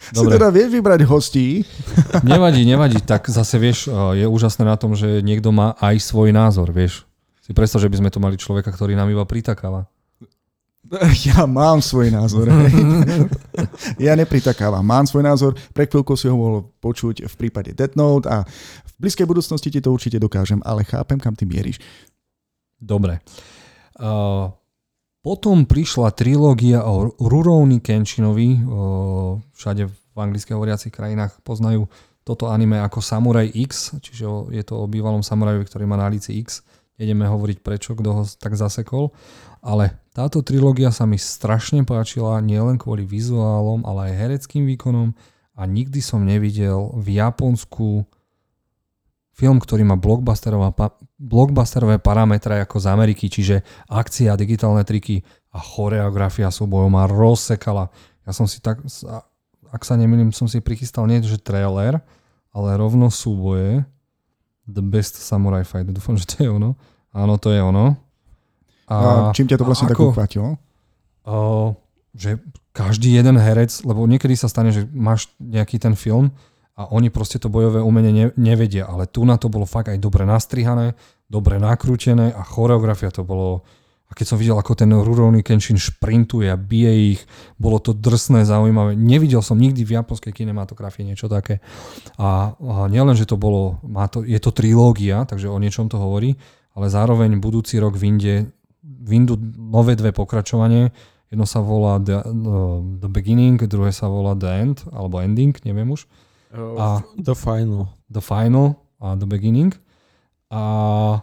[0.00, 1.60] Si teda vieš vybrať hostí.
[2.24, 3.04] Nevadí, nevadí.
[3.04, 7.04] Tak zase vieš, je úžasné na tom, že niekto má aj svoj názor, vieš.
[7.44, 9.92] Si predstav, že by sme tu mali človeka, ktorý nám iba pritakáva.
[11.26, 12.50] Ja mám svoj názor.
[14.06, 14.82] ja nepritakávam.
[14.82, 15.52] Mám svoj názor.
[15.70, 18.42] Pre chvíľku si ho mohol počuť v prípade Death Note a
[18.86, 21.78] v blízkej budúcnosti ti to určite dokážem, ale chápem, kam ty mieríš.
[22.80, 23.22] Dobre.
[24.00, 24.50] Uh,
[25.20, 28.64] potom prišla trilógia o Rurouni Kenshinovi.
[28.64, 31.86] Uh, všade v anglicky hovoriacich krajinách poznajú
[32.24, 36.36] toto anime ako Samurai X, čiže je to o bývalom samurajovi, ktorý má na líci
[36.40, 36.60] X.
[37.00, 39.08] Ideme hovoriť prečo, kto ho tak zasekol.
[39.64, 45.16] Ale táto trilógia sa mi strašne páčila nielen kvôli vizuálom, ale aj hereckým výkonom
[45.56, 48.04] a nikdy som nevidel v Japonsku
[49.32, 55.24] film, ktorý má blockbusterové parametre ako z Ameriky, čiže akcia, digitálne triky
[55.56, 57.88] a choreografia súbojov ma rozsekala.
[58.28, 58.84] Ja som si tak,
[59.72, 61.96] ak sa nemýlim, som si prichystal nie že trailer,
[62.52, 63.88] ale rovno súboje.
[64.68, 65.88] The Best Samurai Fight.
[65.88, 66.76] Dúfam, že to je ono.
[67.10, 68.09] Áno, to je ono.
[68.90, 70.58] A, a čím ťa to vlastne tak uchvátilo?
[72.10, 72.42] že
[72.74, 76.34] každý jeden herec, lebo niekedy sa stane, že máš nejaký ten film
[76.74, 79.98] a oni proste to bojové umenie ne, nevedia, ale tu na to bolo fakt aj
[80.02, 80.98] dobre nastrihané,
[81.30, 83.62] dobre nakrútené a choreografia to bolo
[84.10, 87.20] a keď som videl, ako ten Rurouni Kenshin šprintuje a bije ich,
[87.62, 88.98] bolo to drsné, zaujímavé.
[88.98, 91.62] Nevidel som nikdy v japonskej kinematografii niečo také.
[92.18, 95.94] A, a nielen, že to bolo, má to, je to trilógia, takže o niečom to
[95.94, 96.34] hovorí,
[96.74, 98.50] ale zároveň budúci rok vyjde
[99.00, 100.92] vyndú nové dve pokračovanie.
[101.32, 105.88] Jedno sa volá The, uh, the Beginning, druhé sa volá The End, alebo Ending, neviem
[105.88, 106.04] už.
[106.52, 106.86] Uh, a
[107.16, 107.88] the Final.
[108.12, 109.72] The Final a The Beginning.
[110.50, 110.62] A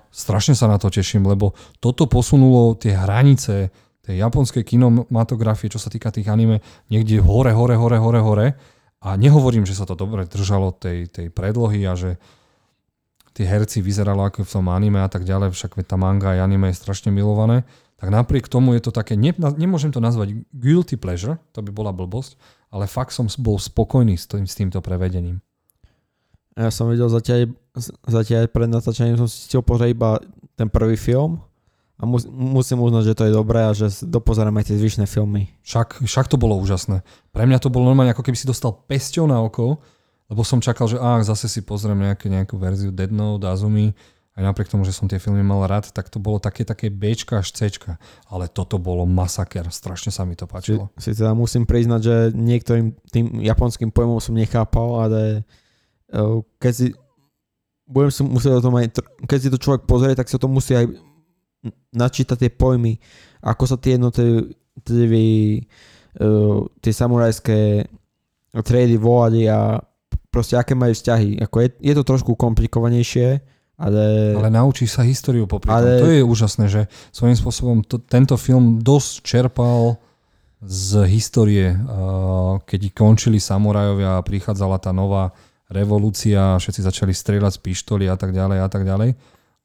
[0.08, 1.52] strašne sa na to teším, lebo
[1.84, 3.70] toto posunulo tie hranice
[4.08, 8.48] tej japonskej kinematografie, čo sa týka tých anime, niekde hore, hore, hore, hore, hore.
[9.04, 12.16] A nehovorím, že sa to dobre držalo tej, tej predlohy a že
[13.38, 16.74] tí herci vyzeralo ako v tom anime a tak ďalej, však tá manga aj anime
[16.74, 17.70] je strašne milované,
[18.02, 21.94] tak napriek tomu je to také, ne, nemôžem to nazvať guilty pleasure, to by bola
[21.94, 22.34] blbosť,
[22.74, 25.38] ale fakt som bol spokojný s, tým, s týmto prevedením.
[26.58, 27.54] Ja som videl zatiaľ,
[28.10, 30.18] zatiaľ pred natáčaním som si chcel pozrieť iba
[30.58, 31.38] ten prvý film
[32.02, 35.54] a mus, musím uznať, že to je dobré a že dopozerám aj tie zvyšné filmy.
[35.62, 37.06] Však, však to bolo úžasné.
[37.30, 39.78] Pre mňa to bolo normálne, ako keby si dostal pesťou na oko,
[40.28, 43.96] lebo som čakal, že á, zase si pozriem nejaké, nejakú verziu Dead Note, Azumi,
[44.38, 47.18] aj napriek tomu, že som tie filmy mal rád, tak to bolo také, také B
[47.18, 47.74] až C.
[48.30, 50.94] Ale toto bolo masaker, strašne sa mi to páčilo.
[51.02, 55.22] Si, si teda musím priznať, že niektorým tým japonským pojmom som nechápal, ale
[56.14, 56.22] e,
[56.62, 56.88] keď si
[57.88, 60.76] budem si musieť o tom aj, keď si to človek pozrie, tak sa to musí
[60.76, 60.86] aj
[61.96, 63.00] načítať tie pojmy,
[63.42, 65.26] ako sa tie jednotlivé
[66.20, 67.88] uh, tie samurajské
[68.60, 69.80] triedy volali a
[70.38, 71.42] proste aké majú vzťahy.
[71.50, 73.42] Ako je, je to trošku komplikovanejšie,
[73.82, 74.04] ale...
[74.38, 75.98] Ale naučí sa históriu popri ale...
[75.98, 79.98] To je úžasné, že svojím spôsobom to, tento film dosť čerpal
[80.62, 81.74] z histórie,
[82.66, 85.34] keď končili samurajovia a prichádzala tá nová
[85.70, 89.14] revolúcia, všetci začali strieľať z pištoli a tak ďalej a tak ďalej.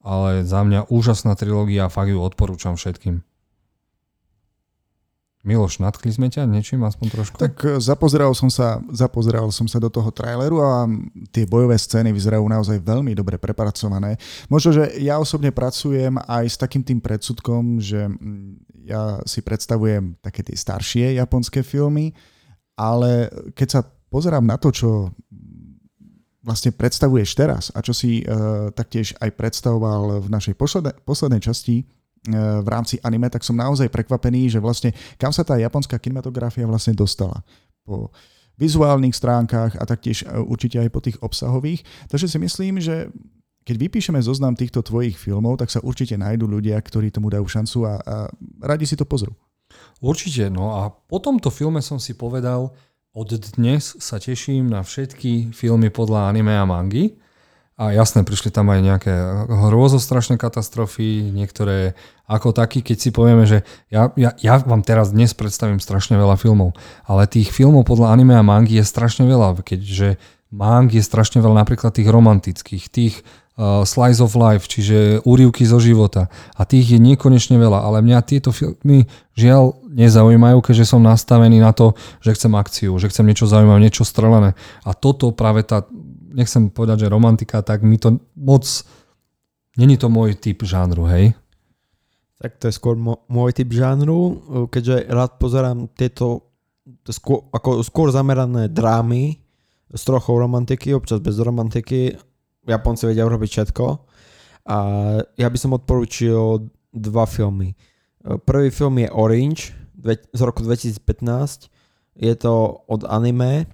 [0.04, 3.24] Ale za mňa úžasná trilógia, fakt ju odporúčam všetkým.
[5.42, 7.34] Miloš, natkli sme ťa niečím aspoň trošku?
[7.34, 10.86] Tak e, zapozeral som sa, zapozeral som sa do toho traileru a
[11.34, 14.14] tie bojové scény vyzerajú naozaj veľmi dobre prepracované.
[14.46, 20.14] Možno, že ja osobne pracujem aj s takým tým predsudkom, že mm, ja si predstavujem
[20.22, 22.14] také tie staršie japonské filmy,
[22.78, 23.26] ale
[23.58, 23.80] keď sa
[24.14, 25.10] pozerám na to, čo
[26.42, 31.86] vlastne predstavuješ teraz a čo si uh, taktiež aj predstavoval v našej poslednej, poslednej časti
[32.30, 36.94] v rámci anime, tak som naozaj prekvapený, že vlastne kam sa tá japonská kinematografia vlastne
[36.94, 37.42] dostala.
[37.82, 38.14] Po
[38.62, 41.82] vizuálnych stránkach a taktiež e, určite aj po tých obsahových.
[42.06, 43.10] Takže si myslím, že
[43.66, 47.78] keď vypíšeme zoznam týchto tvojich filmov, tak sa určite nájdú ľudia, ktorí tomu dajú šancu
[47.86, 48.14] a, a
[48.62, 49.34] radi si to pozrú.
[50.02, 52.74] Určite, no a po tomto filme som si povedal,
[53.12, 57.21] od dnes sa teším na všetky filmy podľa anime a mangy
[57.80, 59.12] a jasné, prišli tam aj nejaké
[59.48, 61.96] hrôzostrašné katastrofy, niektoré
[62.28, 66.36] ako taký, keď si povieme, že ja, ja, ja vám teraz dnes predstavím strašne veľa
[66.36, 66.76] filmov,
[67.08, 70.20] ale tých filmov podľa anime a mangy je strašne veľa, keďže
[70.52, 73.14] mang je strašne veľa napríklad tých romantických, tých
[73.56, 76.28] uh, slice of life, čiže úrivky zo života.
[76.52, 81.72] A tých je nekonečne veľa, ale mňa tieto filmy žiaľ nezaujímajú, keďže som nastavený na
[81.72, 84.52] to, že chcem akciu, že chcem niečo zaujímavé, niečo strelené.
[84.84, 85.88] A toto práve tá
[86.32, 88.64] nechcem povedať, že romantika, tak mi to moc,
[89.76, 91.36] není to môj typ žánru, hej?
[92.42, 92.98] Tak to je skôr
[93.30, 96.50] môj typ žánru, keďže rád pozerám tieto
[97.06, 99.38] skôr, ako skôr zamerané drámy
[99.92, 102.18] s trochou romantiky, občas bez romantiky.
[102.62, 103.86] Japonci vedia urobiť všetko.
[104.70, 104.76] A
[105.34, 107.74] ja by som odporúčil dva filmy.
[108.46, 109.74] Prvý film je Orange
[110.30, 111.66] z roku 2015.
[112.18, 113.66] Je to od anime,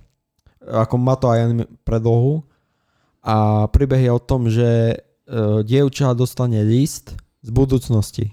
[0.64, 2.48] ako má to aj anime predlohu.
[3.29, 7.12] A príbeh je o tom, že uh, dievča dostane list
[7.45, 8.33] z budúcnosti.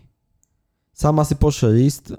[0.95, 2.15] Sama si pošle list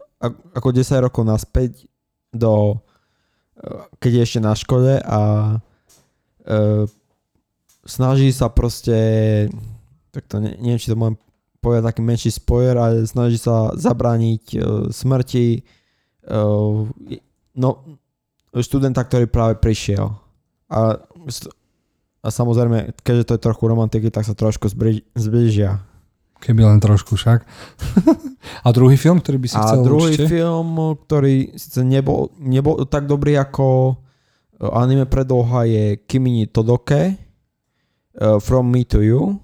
[0.53, 1.89] ako 10 rokov naspäť
[2.37, 5.21] do, uh, keď je ešte na škole a
[5.57, 6.85] uh,
[7.89, 8.99] snaží sa proste,
[10.13, 11.17] tak to ne, neviem, či to môžem
[11.65, 14.61] povedať taký menší spoiler, ale snaží sa zabrániť uh,
[14.93, 15.65] smrti
[16.29, 16.85] uh,
[17.57, 17.71] no,
[18.53, 20.13] študenta, ktorý práve prišiel.
[20.69, 21.01] A
[22.27, 24.67] a samozrejme, keďže to je trochu romantiky, tak sa trošku
[25.15, 25.87] zbližia.
[26.43, 27.47] Keby len trošku však.
[28.67, 30.27] a druhý film, ktorý by si a chcel druhý určite?
[30.27, 37.15] film, ktorý síce nebol, nebol tak dobrý ako eh, anime predloha je Kimini Todoke
[38.21, 39.39] uh, From Me to You.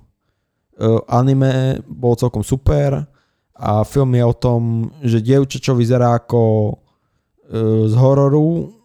[0.76, 3.06] Uh, anime bol celkom super
[3.54, 6.42] a film je o tom, že dievča, čo vyzerá ako
[6.74, 8.81] uh, z hororu,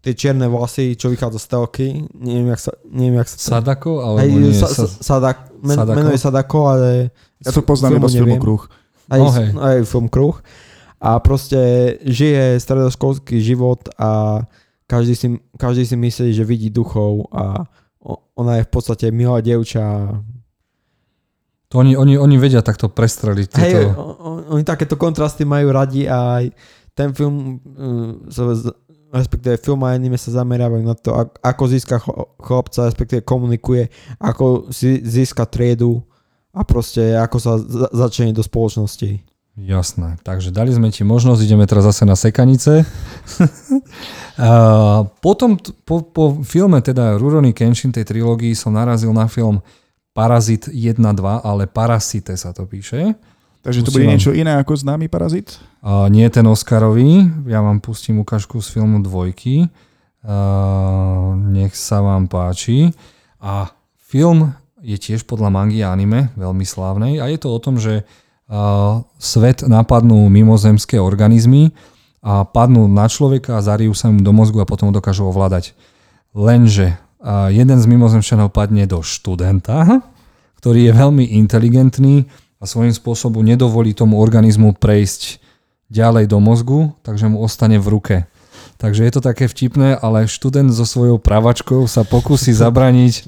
[0.00, 1.86] tie čierne vlasy, čo vychádza z telky,
[2.16, 2.72] neviem, jak sa...
[2.88, 4.00] Neviem, jak sa Sadako?
[4.00, 5.96] Alebo hej, nie, sa, sa, sadak, men, Sadako?
[6.00, 6.88] meno je Sadako, ale...
[7.44, 8.62] Ja to poznám iba z filmu Kruh.
[9.12, 9.48] Aj, hej.
[9.52, 10.36] aj film Kruh.
[11.02, 11.58] A proste
[12.06, 14.42] žije stredoškolský život a
[14.86, 17.66] každý si, každý si myslí, že vidí duchov a
[18.38, 20.14] ona je v podstate milá dievča.
[21.70, 23.48] To oni, oni, oni vedia takto prestreliť.
[23.58, 24.00] Hej, Tieto...
[24.52, 26.44] oni takéto kontrasty majú radi a aj
[26.92, 28.52] ten film uh, sa
[29.12, 31.12] respektíve film a anime sa zameriavajú na to,
[31.44, 32.00] ako získa
[32.40, 36.00] chlapca, respektíve komunikuje, ako si získa triedu
[36.56, 37.52] a proste ako sa
[37.92, 39.20] začne do spoločnosti.
[39.52, 42.88] Jasné, takže dali sme ti možnosť, ideme teraz zase na sekanice.
[45.24, 49.60] Potom po, po filme teda Rurouni Kenshin tej trilógii som narazil na film
[50.16, 50.96] Parazit 1-2,
[51.44, 53.12] ale Parasite sa to píše.
[53.62, 55.62] Takže to bude niečo iné ako známy parazit?
[55.86, 59.70] Uh, nie ten Oscarový, ja vám pustím ukážku z filmu Dvojky.
[60.22, 62.90] Uh, nech sa vám páči.
[63.38, 63.70] A
[64.02, 64.50] film
[64.82, 67.22] je tiež podľa mangy anime, veľmi slávnej.
[67.22, 71.70] A je to o tom, že uh, svet napadnú mimozemské organizmy
[72.18, 75.78] a padnú na človeka a zarijú sa mu do mozgu a potom ho dokážu ovládať.
[76.34, 80.02] Lenže uh, jeden z mimozemšťanov padne do študenta,
[80.58, 82.26] ktorý je veľmi inteligentný,
[82.62, 85.42] a svojím spôsobom nedovolí tomu organizmu prejsť
[85.90, 88.16] ďalej do mozgu, takže mu ostane v ruke.
[88.78, 93.26] Takže je to také vtipné, ale študent so svojou pravačkou sa pokusí zabraniť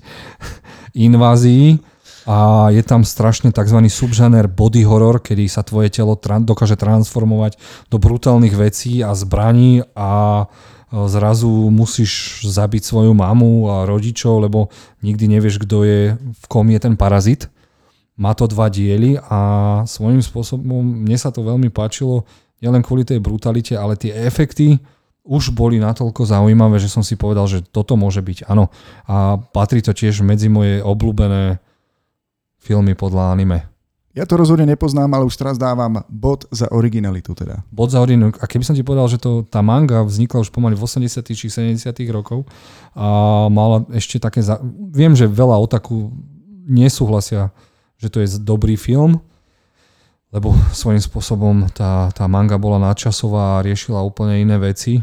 [0.94, 1.82] invázii
[2.24, 3.78] a je tam strašne tzv.
[3.90, 7.60] subžaner body horror, kedy sa tvoje telo tra- dokáže transformovať
[7.92, 14.72] do brutálnych vecí a zbraní a e, zrazu musíš zabiť svoju mamu a rodičov, lebo
[15.04, 17.52] nikdy nevieš, kto je, v kom je ten parazit.
[18.14, 19.38] Má to dva diely a
[19.90, 22.22] svojím spôsobom mne sa to veľmi páčilo,
[22.62, 24.78] nielen kvôli tej brutalite, ale tie efekty
[25.24, 28.68] už boli natoľko zaujímavé, že som si povedal, že toto môže byť áno.
[29.08, 31.58] A patrí to tiež medzi moje obľúbené
[32.60, 33.64] filmy podľa anime.
[34.14, 37.66] Ja to rozhodne nepoznám, ale už teraz dávam bod za originalitu teda.
[37.74, 38.38] Bod za originalitu.
[38.38, 41.50] A keby som ti povedal, že to, tá manga vznikla už pomaly v 80 či
[41.50, 42.46] 70 rokov
[42.94, 44.38] a mala ešte také...
[44.38, 44.62] Za...
[44.94, 46.14] Viem, že veľa otaku
[46.62, 47.50] nesúhlasia
[48.04, 49.24] že to je dobrý film,
[50.28, 55.00] lebo svojím spôsobom tá, tá manga bola nadčasová a riešila úplne iné veci,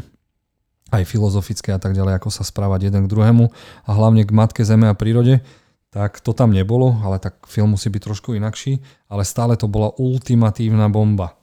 [0.92, 3.48] aj filozofické a tak ďalej, ako sa správať jeden k druhému
[3.88, 5.40] a hlavne k matke zeme a prírode,
[5.88, 9.92] tak to tam nebolo, ale tak film musí byť trošku inakší, ale stále to bola
[9.96, 11.36] ultimatívna bomba.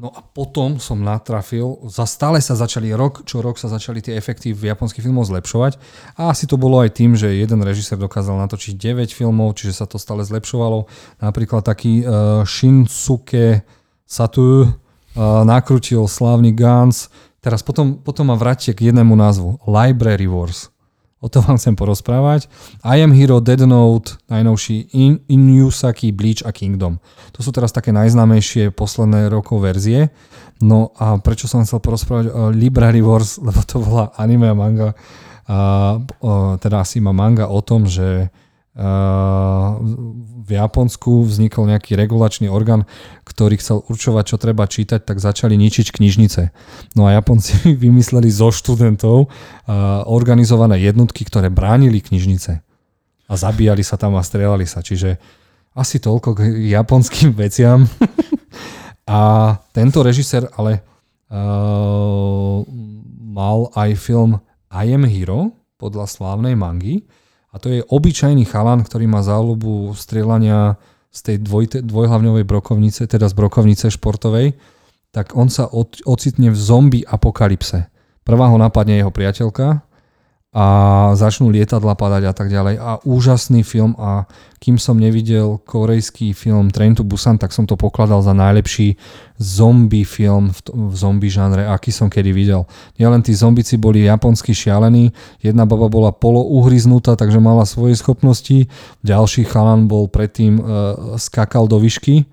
[0.00, 4.16] No a potom som natrafil, za stále sa začali rok, čo rok sa začali tie
[4.16, 5.76] efekty v japonských filmoch zlepšovať
[6.16, 9.84] a asi to bolo aj tým, že jeden režisér dokázal natočiť 9 filmov, čiže sa
[9.84, 10.88] to stále zlepšovalo.
[11.20, 13.60] Napríklad taký uh, Shinsuke
[14.08, 14.68] Satu uh,
[15.44, 17.12] nakrutil slávny Guns,
[17.44, 20.72] teraz potom, potom ma vráte k jednému názvu, Library Wars.
[21.20, 22.48] O tom vám chcem porozprávať.
[22.80, 26.96] I Am Hero, Dead Note, najnovší In, Inusaki, Bleach a Kingdom.
[27.36, 30.08] To sú teraz také najznámejšie posledné rokov verzie.
[30.64, 34.96] No a prečo som chcel porozprávať o Library Wars, lebo to bola anime a manga,
[35.44, 38.32] a, o, teda asi má manga o tom, že
[38.70, 42.86] v Japonsku vznikol nejaký regulačný orgán,
[43.26, 46.42] ktorý chcel určovať, čo treba čítať, tak začali ničiť knižnice.
[46.94, 49.26] No a Japonci vymysleli zo študentov
[50.06, 52.62] organizované jednotky, ktoré bránili knižnice.
[53.30, 54.82] A zabíjali sa tam a strelali sa.
[54.82, 55.18] Čiže
[55.74, 56.40] asi toľko k
[56.74, 57.86] japonským veciam.
[59.06, 59.20] a
[59.74, 60.82] tento režisér ale
[61.30, 62.62] uh,
[63.30, 64.38] mal aj film
[64.70, 67.06] I Am Hero podľa slávnej mangy.
[67.50, 70.78] A to je obyčajný chalan, ktorý má záľubu strieľania
[71.10, 74.54] z tej dvoj, dvojhlavňovej brokovnice, teda z brokovnice športovej,
[75.10, 75.66] tak on sa
[76.06, 77.90] ocitne v zombie apokalypse.
[78.22, 79.82] Prvá ho napadne jeho priateľka,
[80.50, 80.66] a
[81.14, 82.74] začnú lietadla padať a tak ďalej.
[82.82, 84.26] A úžasný film a
[84.58, 88.98] kým som nevidel korejský film Train to Busan, tak som to pokladal za najlepší
[89.38, 92.66] zombie film v, v zombie žánre, aký som kedy videl.
[92.98, 98.66] Nielen tí zombici boli japonsky šialení, jedna baba bola polouhryznutá, takže mala svoje schopnosti,
[99.06, 100.62] ďalší chalan bol predtým e,
[101.14, 102.26] skakal do výšky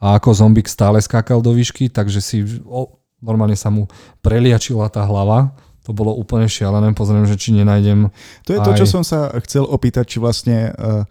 [0.00, 3.92] a ako zombik stále skakal do výšky, takže si o, normálne sa mu
[4.24, 5.52] preliačila tá hlava
[5.88, 8.12] to bolo úplne šialené, pozriem, že či nenájdem
[8.44, 8.64] To je aj...
[8.68, 11.08] to, čo som sa chcel opýtať, či vlastne uh,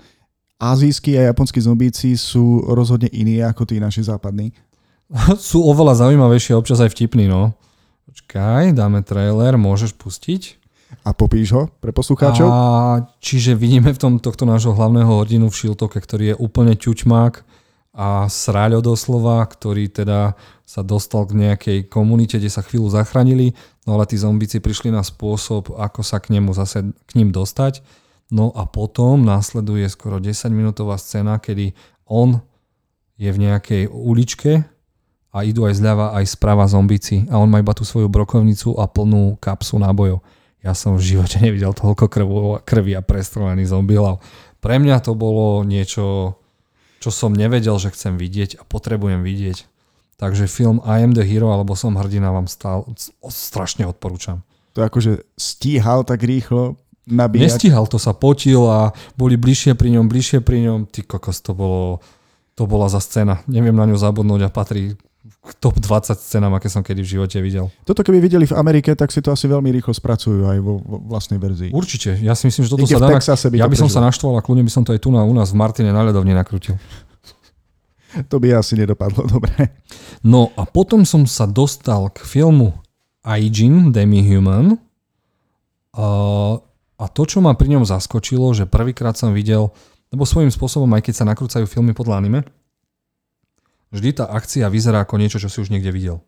[0.62, 4.54] azijskí a japonskí zombíci sú rozhodne iní ako tí naši západní.
[5.50, 7.58] sú oveľa zaujímavejšie, občas aj vtipní, no.
[8.06, 10.62] Počkaj, dáme trailer, môžeš pustiť.
[11.04, 12.48] A popíš ho pre poslucháčov?
[12.48, 12.62] A,
[13.20, 17.34] čiže vidíme v tom tohto nášho hlavného hrdinu v Šiltoke, ktorý je úplne ťuťmák
[17.98, 23.58] a sráľo doslova, ktorý teda sa dostal k nejakej komunite, kde sa chvíľu zachránili,
[23.88, 27.82] no ale tí zombici prišli na spôsob, ako sa k nemu zase k ním dostať.
[28.28, 31.72] No a potom následuje skoro 10 minútová scéna, kedy
[32.04, 32.44] on
[33.16, 34.68] je v nejakej uličke
[35.32, 38.86] a idú aj zľava, aj sprava zombici a on má iba tú svoju brokovnicu a
[38.86, 40.20] plnú kapsu nábojov.
[40.60, 42.12] Ja som v živote nevidel toľko
[42.68, 43.98] krvi a prestrelený zombie
[44.60, 46.36] Pre mňa to bolo niečo
[46.98, 49.70] čo som nevedel, že chcem vidieť a potrebujem vidieť.
[50.18, 52.90] Takže film I am the hero alebo som hrdina vám stál,
[53.30, 54.42] strašne odporúčam.
[54.74, 57.46] To akože stíhal tak rýchlo nabíjať?
[57.54, 60.90] Nestíhal, to sa potil a boli bližšie pri ňom, bližšie pri ňom.
[60.90, 62.02] Ty kokos, to bolo,
[62.58, 63.46] to bola za scéna.
[63.46, 64.98] Neviem na ňu zabudnúť a patrí
[65.64, 67.72] top 20 scénam, aké som kedy v živote videl.
[67.88, 70.98] Toto keby videli v Amerike, tak si to asi veľmi rýchlo spracujú aj vo, vo
[71.08, 71.72] vlastnej verzii.
[71.72, 72.20] Určite.
[72.20, 73.56] Ja si myslím, že toto Niekde sa dá...
[73.56, 75.56] Ja by som sa naštval a kľudne by som to aj tu na, u nás
[75.56, 76.76] v Martine na ľadovne nakrutil.
[78.26, 79.78] To by asi nedopadlo dobre.
[80.26, 82.74] No a potom som sa dostal k filmu
[83.22, 84.82] Aijin Demi-Human
[86.98, 89.70] a to, čo ma pri ňom zaskočilo, že prvýkrát som videl,
[90.10, 92.42] lebo svojím spôsobom, aj keď sa nakrúcajú filmy podľa anime,
[93.88, 96.20] Vždy tá akcia vyzerá ako niečo, čo si už niekde videl.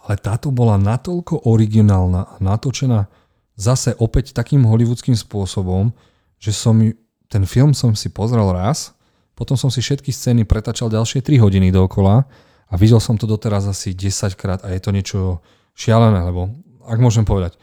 [0.00, 3.12] Ale táto bola natoľko originálna a natočená
[3.60, 5.92] zase opäť takým hollywoodským spôsobom,
[6.40, 6.80] že som
[7.28, 8.96] ten film som si pozrel raz,
[9.40, 12.28] potom som si všetky scény pretačal ďalšie 3 hodiny dookola
[12.68, 15.40] a videl som to doteraz asi 10 krát a je to niečo
[15.72, 16.52] šialené, lebo
[16.84, 17.56] ak môžem povedať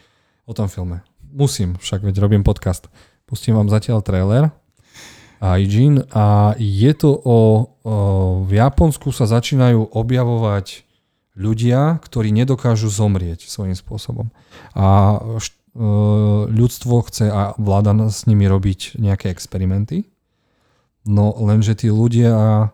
[0.50, 1.06] o tom filme.
[1.30, 2.90] Musím, však veď robím podcast.
[3.30, 4.50] Pustím vám zatiaľ trailer
[5.38, 7.38] Aijin a je to o, o,
[8.42, 10.82] v Japonsku sa začínajú objavovať
[11.38, 14.34] ľudia, ktorí nedokážu zomrieť svojím spôsobom.
[14.74, 15.86] A št, e,
[16.50, 20.10] ľudstvo chce a vláda s nimi robiť nejaké experimenty.
[21.08, 22.70] No lenže tí ľudia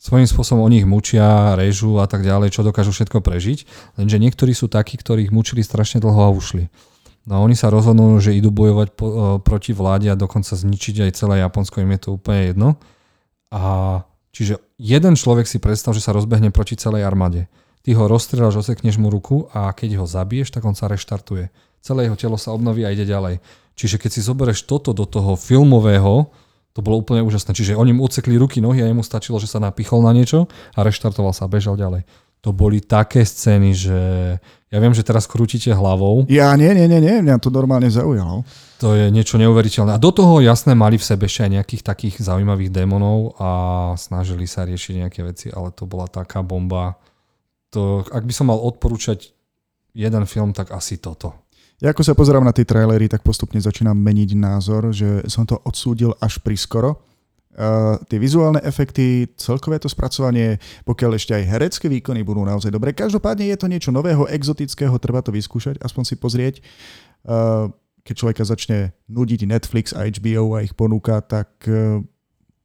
[0.00, 3.68] svojím spôsobom o nich mučia, režu a tak ďalej, čo dokážu všetko prežiť.
[4.00, 6.72] Lenže niektorí sú takí, ktorých mučili strašne dlho a ušli.
[7.28, 9.14] No a oni sa rozhodnú, že idú bojovať po, uh,
[9.44, 12.68] proti vláde a dokonca zničiť aj celé Japonsko, im je to úplne jedno.
[13.52, 13.62] A
[14.32, 17.52] čiže jeden človek si predstav, že sa rozbehne proti celej armáde.
[17.84, 21.52] Ty ho rozstrieľaš, osekneš mu ruku a keď ho zabiješ, tak on sa reštartuje.
[21.84, 23.40] Celé jeho telo sa obnoví a ide ďalej.
[23.76, 26.32] Čiže keď si zoberieš toto do toho filmového,
[26.70, 27.50] to bolo úplne úžasné.
[27.50, 30.86] Čiže oni mu odsekli ruky, nohy a jemu stačilo, že sa napichol na niečo a
[30.86, 32.06] reštartoval sa a bežal ďalej.
[32.40, 33.98] To boli také scény, že
[34.72, 36.24] ja viem, že teraz krútite hlavou.
[36.30, 38.48] Ja nie, nie, nie, nie, mňa to normálne zaujalo.
[38.80, 39.92] To je niečo neuveriteľné.
[39.92, 43.50] A do toho jasné mali v sebe ešte aj nejakých takých zaujímavých démonov a
[44.00, 46.96] snažili sa riešiť nejaké veci, ale to bola taká bomba.
[47.76, 49.36] To, ak by som mal odporúčať
[49.92, 51.39] jeden film, tak asi toto.
[51.80, 55.56] Ja ako sa pozerám na tie trailery, tak postupne začínam meniť názor, že som to
[55.64, 57.00] odsúdil až priskoro
[57.50, 62.94] Uh, tie vizuálne efekty, celkové to spracovanie, pokiaľ ešte aj herecké výkony budú naozaj dobré.
[62.94, 66.62] Každopádne je to niečo nového, exotického, treba to vyskúšať, aspoň si pozrieť.
[67.26, 67.66] Uh,
[68.06, 71.98] keď človeka začne nudiť Netflix a HBO a ich ponúka, tak uh,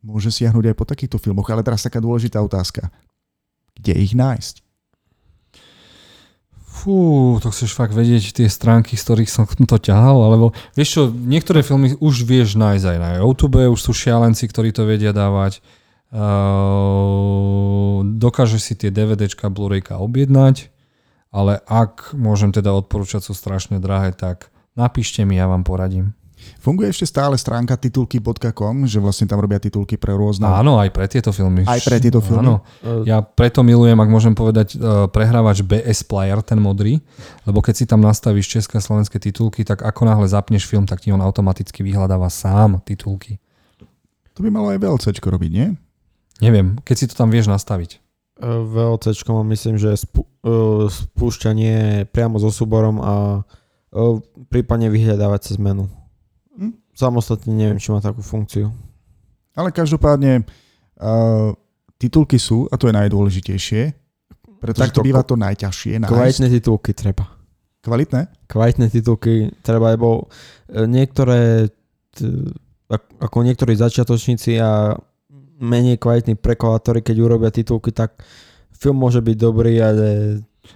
[0.05, 1.49] môže siahnuť aj po takýchto filmoch.
[1.49, 2.93] Ale teraz taká dôležitá otázka.
[3.73, 4.61] Kde ich nájsť?
[6.85, 11.01] Fú, to chceš fakt vedieť tie stránky, z ktorých som to ťahal, alebo vieš čo,
[11.09, 15.65] niektoré filmy už vieš nájsť aj na YouTube, už sú šialenci, ktorí to vedia dávať.
[16.13, 20.69] Uh, dokáže si tie DVDčka, Blu-rayka objednať,
[21.33, 26.13] ale ak môžem teda odporúčať, sú strašne drahé, tak napíšte mi, ja vám poradím.
[26.59, 30.49] Funguje ešte stále stránka titulky.com, že vlastne tam robia titulky pre rôzne...
[30.49, 31.61] Áno, aj pre tieto filmy.
[31.65, 32.57] Aj pre tieto filmy?
[32.57, 32.65] Áno.
[33.05, 37.01] Ja preto milujem, ak môžem povedať, e, prehrávač BS Player, ten modrý,
[37.45, 41.05] lebo keď si tam nastavíš české a slovenské titulky, tak ako náhle zapneš film, tak
[41.05, 43.37] ti on automaticky vyhľadáva sám titulky.
[44.35, 45.67] To by malo aj VLCčko robiť, nie?
[46.43, 48.03] Neviem, keď si to tam vieš nastaviť.
[48.35, 53.13] E, VLC mám myslím, že spú, uh, spúšťanie priamo so súborom a
[53.47, 54.19] uh,
[54.51, 55.87] prípadne vyhľadávať cez menu.
[56.95, 58.71] Samostatne neviem, či má takú funkciu.
[59.51, 61.51] Ale každopádne uh,
[61.99, 63.81] titulky sú, a to je najdôležitejšie,
[64.63, 66.11] pretože to, to býva to najťažšie nájsť.
[66.15, 67.27] Kvalitné titulky treba.
[67.83, 68.21] Kvalitné?
[68.47, 70.31] Kvalitné titulky treba, lebo
[70.71, 71.67] niektoré
[73.19, 74.95] ako niektorí začiatočníci a
[75.59, 78.23] menej kvalitní prekladátori, keď urobia titulky, tak
[78.71, 80.07] film môže byť dobrý, ale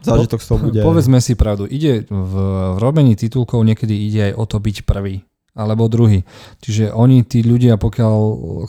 [0.03, 0.79] zážitok z toho bude...
[0.83, 2.33] Povedzme si pravdu, ide v,
[2.75, 6.23] v robení titulkov niekedy ide aj o to byť prvý alebo druhý.
[6.61, 8.15] Čiže oni, tí ľudia, pokiaľ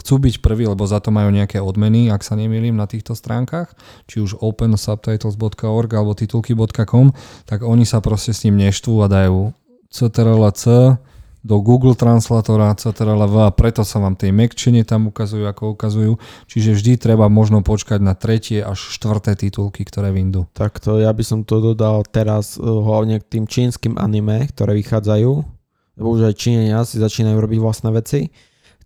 [0.00, 3.72] chcú byť prví, lebo za to majú nejaké odmeny, ak sa nemýlim na týchto stránkach,
[4.10, 7.12] či už opensubtitles.org alebo titulky.com,
[7.46, 9.52] tak oni sa proste s ním neštvú a dajú
[9.90, 10.96] CTRL-C
[11.40, 16.12] do Google Translatora CTRL-V a preto sa vám tej Mekčine tam ukazujú, ako ukazujú.
[16.44, 20.52] Čiže vždy treba možno počkať na tretie až štvrté titulky, ktoré vyjdú.
[20.52, 25.59] Takto ja by som to dodal teraz eh, hlavne k tým čínskym anime, ktoré vychádzajú
[26.00, 28.32] lebo už aj Číňania si začínajú robiť vlastné veci,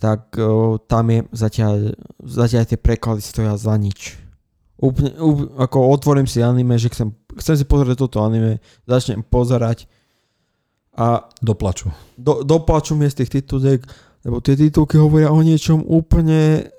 [0.02, 1.94] tak uh, tam je zatiaľ,
[2.26, 4.18] zatiaľ tie preklady stoja za nič.
[4.82, 8.58] Úplne, úplne, ako otvorím si anime, že chcem, chcem si pozrieť toto anime,
[8.90, 9.86] začnem pozerať
[10.98, 11.94] a doplaču.
[12.18, 13.80] Do, doplaču mi z tých tituliek,
[14.26, 16.74] lebo tie titulky hovoria o niečom úplne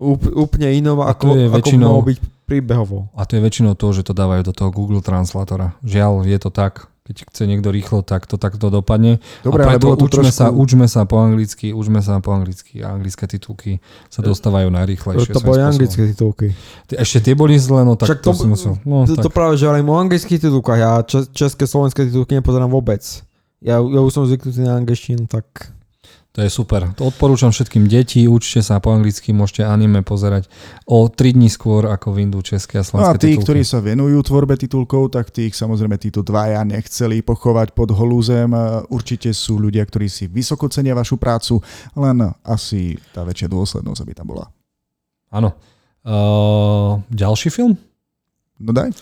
[0.00, 3.12] úplne inom, ako, je väčšinou, ako byť príbehovo.
[3.12, 5.76] A to je väčšinou to, že to dávajú do toho Google Translatora.
[5.84, 9.18] Žiaľ, je to tak keď chce niekto rýchlo, tak to takto dopadne.
[9.42, 10.38] Dobre, a preto ale učme, trošku...
[10.38, 15.34] sa, učme sa po anglicky, učme sa po anglicky a anglické titulky sa dostávajú najrýchlejšie.
[15.34, 16.54] To boli anglické titulky.
[16.86, 19.26] Ešte tie boli zle, no tak Však to, to, musel, no, to, tak.
[19.26, 21.02] to práve, že ale o anglických titulkách, ja
[21.34, 23.02] české, slovenské titulky nepozerám vôbec.
[23.58, 25.74] Ja, ja už som zvyknutý na angličtinu, tak
[26.40, 26.88] to je super.
[26.96, 30.48] To odporúčam všetkým deti, učte sa po anglicky, môžete anime pozerať
[30.88, 33.44] o 3 dní skôr ako vyndú české a slovenské no a tí, titulky.
[33.44, 38.56] ktorí sa venujú tvorbe titulkov, tak tých samozrejme títo dvaja nechceli pochovať pod holú zem.
[38.88, 41.60] Určite sú ľudia, ktorí si vysoko cenia vašu prácu,
[41.92, 44.48] len asi tá väčšia dôslednosť aby tam bola.
[45.36, 45.52] Áno.
[46.00, 47.76] Uh, ďalší film?
[48.56, 48.96] No daj.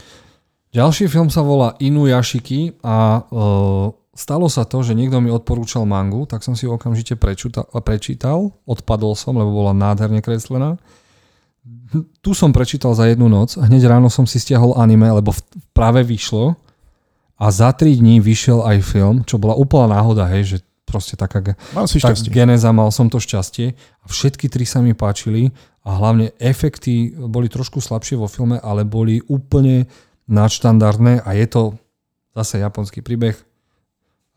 [0.74, 6.26] Ďalší film sa volá Inuyashiki a uh, Stalo sa to, že niekto mi odporúčal mangu,
[6.26, 10.74] tak som si ju okamžite prečítal, prečítal, odpadol som, lebo bola nádherne kreslená.
[12.18, 15.30] Tu som prečítal za jednu noc a hneď ráno som si stiahol anime, lebo
[15.70, 16.58] práve vyšlo.
[17.38, 21.54] A za 3 dní vyšiel aj film, čo bola úplná náhoda, hej, že proste taká
[21.70, 23.78] mal si tak geneza, mal som to šťastie.
[24.02, 25.54] A všetky tri sa mi páčili
[25.86, 29.86] a hlavne efekty boli trošku slabšie vo filme, ale boli úplne
[30.26, 31.62] nadštandardné a je to
[32.34, 33.38] zase japonský príbeh,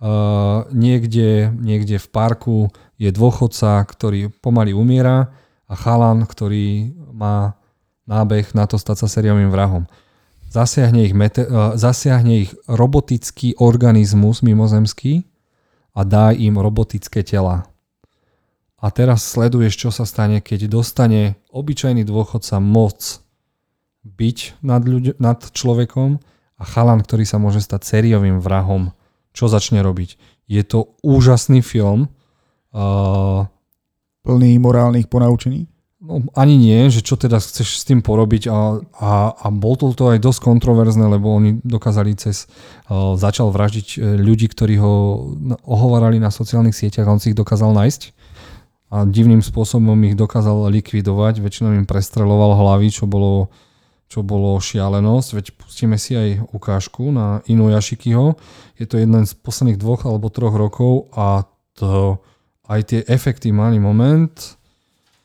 [0.02, 5.30] Uh, niekde, niekde v parku je dôchodca, ktorý pomaly umiera
[5.70, 7.54] a chalan, ktorý má
[8.10, 9.86] nábeh na to stať sa sériovým vrahom.
[10.50, 15.30] Zasiahne ich, mete, uh, zasiahne ich robotický organizmus mimozemský
[15.94, 17.70] a dá im robotické tela.
[18.82, 23.22] A teraz sleduješ, čo sa stane, keď dostane obyčajný dôchodca moc
[24.02, 26.18] byť nad, ľuď- nad človekom
[26.58, 28.98] a chalan, ktorý sa môže stať sériovým vrahom
[29.32, 30.16] čo začne robiť.
[30.48, 32.12] Je to úžasný film.
[32.72, 33.48] Uh,
[34.22, 35.66] Plný morálnych ponaučení?
[36.02, 39.94] No, ani nie, že čo teda chceš s tým porobiť a, a, a bol to,
[39.94, 42.50] to aj dosť kontroverzné, lebo oni dokázali cez,
[42.90, 44.94] uh, začal vraždiť e, ľudí, ktorí ho
[45.62, 48.18] ohovarali na sociálnych sieťach a on si ich dokázal nájsť
[48.92, 53.48] a divným spôsobom ich dokázal likvidovať, väčšinou im prestreloval hlavy, čo bolo
[54.12, 58.36] čo bolo šialenosť, veď pustíme si aj ukážku na Inuyashikiho.
[58.76, 61.48] Je to jeden z posledných dvoch alebo troch rokov a
[61.80, 62.20] to,
[62.68, 64.36] aj tie efekty mali moment.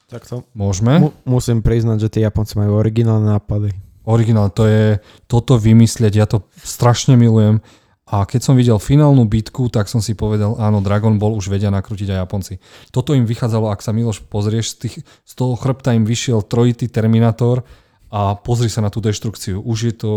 [0.06, 0.46] Tak to.
[0.54, 1.02] Môžeme?
[1.02, 3.74] Mu, musím priznať, že tie Japonci majú originálne nápady.
[4.06, 7.58] Originál, to je toto vymyslieť, ja to strašne milujem.
[8.06, 11.74] A keď som videl finálnu bitku, tak som si povedal, áno, Dragon Ball už vedia
[11.74, 12.62] nakrútiť aj Japonci.
[12.94, 16.86] Toto im vychádzalo, ak sa Miloš pozrieš, z, tých, z toho chrbta im vyšiel trojitý
[16.86, 17.66] Terminator,
[18.12, 19.62] a pozri sa na tú deštrukciu.
[19.62, 20.14] Už je to,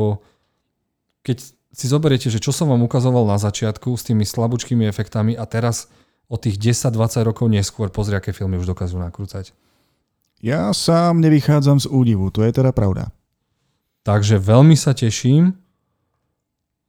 [1.26, 5.46] keď si zoberiete, že čo som vám ukazoval na začiatku s tými slabúčkými efektami a
[5.46, 5.90] teraz
[6.30, 9.54] o tých 10-20 rokov neskôr pozri, aké filmy už dokážu nakrúcať.
[10.40, 13.12] Ja sám nevychádzam z údivu, to je teda pravda.
[14.08, 15.58] Takže veľmi sa teším.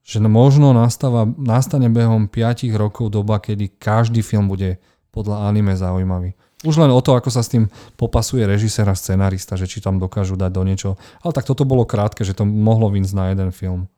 [0.01, 4.81] že možno nastáva, nastane behom 5 rokov doba, kedy každý film bude
[5.15, 6.35] podľa anime zaujímavý.
[6.61, 9.97] Už len o to, ako sa s tým popasuje režisér a scenarista, že či tam
[9.97, 10.91] dokážu dať do niečo.
[11.25, 13.89] Ale tak toto bolo krátke, že to mohlo vynsť na jeden film.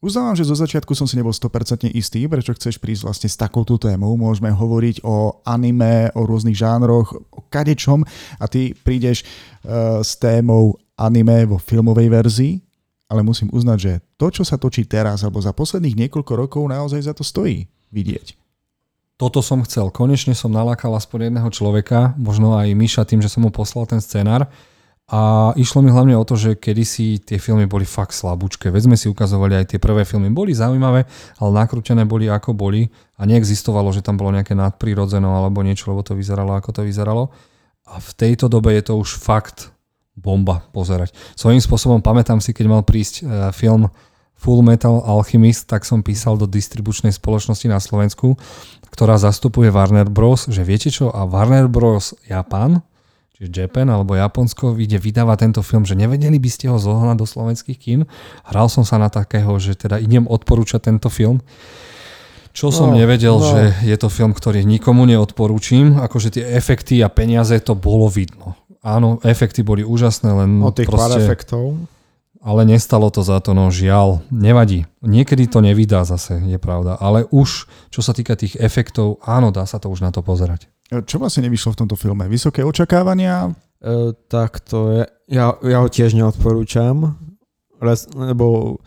[0.00, 3.80] Uznávam, že zo začiatku som si nebol 100% istý, prečo chceš prísť vlastne s takouto
[3.80, 4.12] témou.
[4.16, 8.04] Môžeme hovoriť o anime, o rôznych žánroch, o kadečom
[8.40, 12.54] a ty prídeš uh, s témou anime vo filmovej verzii,
[13.08, 17.00] ale musím uznať, že to, čo sa točí teraz alebo za posledných niekoľko rokov, naozaj
[17.00, 18.45] za to stojí vidieť.
[19.16, 19.88] Toto som chcel.
[19.88, 24.04] Konečne som nalákal aspoň jedného človeka, možno aj Miša tým, že som mu poslal ten
[24.04, 24.44] scenár
[25.06, 28.74] a išlo mi hlavne o to, že kedysi tie filmy boli fakt slabúčke.
[28.74, 30.28] Veď sme si ukazovali aj tie prvé filmy.
[30.34, 31.06] Boli zaujímavé,
[31.38, 36.02] ale nakrútené boli ako boli a neexistovalo, že tam bolo nejaké nadprirodzeno alebo niečo, lebo
[36.02, 37.30] to vyzeralo ako to vyzeralo.
[37.86, 39.70] A v tejto dobe je to už fakt
[40.18, 41.14] bomba pozerať.
[41.38, 43.86] Svojím spôsobom pamätám si, keď mal prísť e, film
[44.36, 48.36] Full Metal Alchemist, tak som písal do distribučnej spoločnosti na Slovensku,
[48.90, 52.16] ktorá zastupuje Warner Bros., že viete čo, a Warner Bros.
[52.26, 52.80] Japan,
[53.36, 57.26] čiže Japan alebo Japonsko, ide vydáva tento film, že nevedeli by ste ho zohnať do
[57.28, 58.00] slovenských kín.
[58.48, 61.44] Hral som sa na takého, že teda idem odporúčať tento film.
[62.56, 63.44] Čo som no, nevedel, no.
[63.44, 68.56] že je to film, ktorý nikomu neodporúčim, akože tie efekty a peniaze to bolo vidno.
[68.80, 71.04] Áno, efekty boli úžasné, len o tých proste...
[71.04, 71.76] pár efektov.
[72.46, 74.86] Ale nestalo to za to, no žiaľ, nevadí.
[75.02, 76.94] Niekedy to nevydá zase, je pravda.
[76.94, 80.70] Ale už, čo sa týka tých efektov, áno, dá sa to už na to pozerať.
[80.86, 82.30] Čo vlastne nevyšlo v tomto filme?
[82.30, 83.50] Vysoké očakávania?
[83.82, 87.18] E, tak to je, ja, ja ho tiež neodporúčam,
[88.14, 88.78] lebo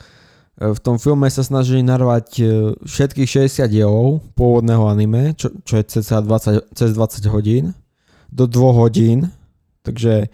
[0.56, 2.44] e, v tom filme sa snažili narvať e,
[2.88, 7.76] všetkých 60 dielov pôvodného anime, čo, čo je cca 20, cez 20 hodín,
[8.32, 9.28] do 2 hodín,
[9.84, 10.28] takže e,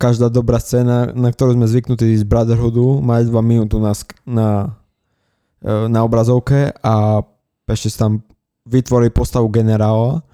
[0.00, 3.92] každá dobrá scéna, na ktorú sme zvyknutí z Brotherhoodu, má 2 minúty na,
[4.24, 4.48] na,
[5.60, 7.20] e, na obrazovke a
[7.68, 8.24] ešte tam
[8.64, 10.24] vytvorí postavu generála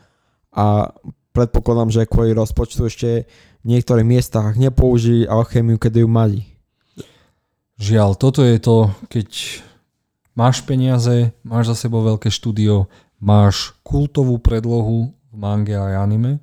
[0.55, 0.95] a
[1.35, 3.27] predpokladám, že kvôli rozpočtu ešte
[3.63, 6.41] v niektorých miestach nepoužili alchémiu, keď ju mali.
[7.75, 9.59] Žiaľ, toto je to, keď
[10.39, 12.87] máš peniaze, máš za sebou veľké štúdio,
[13.19, 16.39] máš kultovú predlohu v mange a anime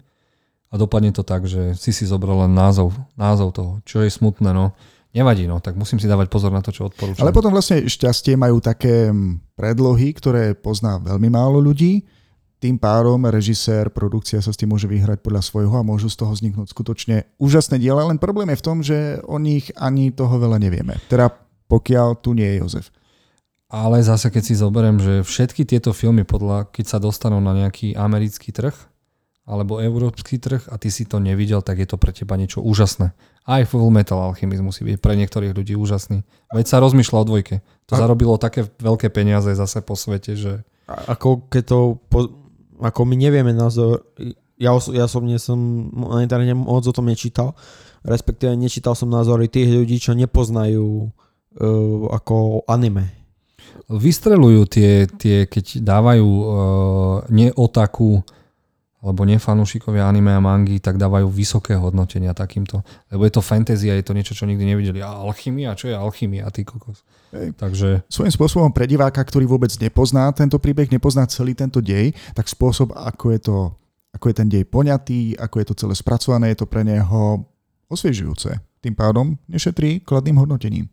[0.71, 4.55] a dopadne to tak, že si si zobral len názov, názov toho, čo je smutné,
[4.55, 4.71] no.
[5.11, 7.27] Nevadí, no, tak musím si dávať pozor na to, čo odporúčam.
[7.27, 9.11] Ale potom vlastne šťastie majú také
[9.59, 12.07] predlohy, ktoré pozná veľmi málo ľudí
[12.61, 16.29] tým pádom režisér, produkcia sa s tým môže vyhrať podľa svojho a môžu z toho
[16.29, 20.61] vzniknúť skutočne úžasné diela, len problém je v tom, že o nich ani toho veľa
[20.61, 21.01] nevieme.
[21.09, 21.33] Teda
[21.65, 22.93] pokiaľ tu nie je Jozef.
[23.65, 27.97] Ale zase keď si zoberiem, že všetky tieto filmy, podľa, keď sa dostanú na nejaký
[27.97, 28.77] americký trh
[29.45, 33.11] alebo európsky trh a ty si to nevidel, tak je to pre teba niečo úžasné.
[33.41, 36.21] Aj Full Metal Alchemist musí byť pre niektorých ľudí úžasný.
[36.53, 37.55] Veď sa rozmýšľa o dvojke.
[37.89, 37.99] To a...
[37.99, 40.61] zarobilo také veľké peniaze zase po svete, že...
[40.85, 42.29] Ako keď to po,
[42.81, 44.05] ako my nevieme názor,
[44.61, 45.57] ja, os- ja som, som
[45.89, 47.57] na internete moc o tom nečítal,
[48.05, 53.09] respektíve nečítal som názory tých ľudí, čo nepoznajú uh, ako anime.
[53.89, 56.45] Vystrelujú tie, tie keď dávajú uh,
[57.31, 58.21] neotaku
[59.01, 62.85] alebo nefanúšikovia anime a mangy, tak dávajú vysoké hodnotenia takýmto.
[63.09, 65.01] Lebo je to fantasy a je to niečo, čo nikdy nevideli.
[65.01, 65.73] A alchymia?
[65.73, 66.45] Čo je alchymia?
[66.53, 67.01] Ty kokos.
[67.33, 67.57] Hej.
[67.57, 68.05] Takže...
[68.05, 72.93] Svojím spôsobom pre diváka, ktorý vôbec nepozná tento príbeh, nepozná celý tento dej, tak spôsob,
[72.93, 73.57] ako je, to,
[74.13, 77.41] ako je ten dej poňatý, ako je to celé spracované, je to pre neho
[77.89, 78.53] osviežujúce.
[78.85, 80.85] Tým pádom nešetrí kladným hodnotením.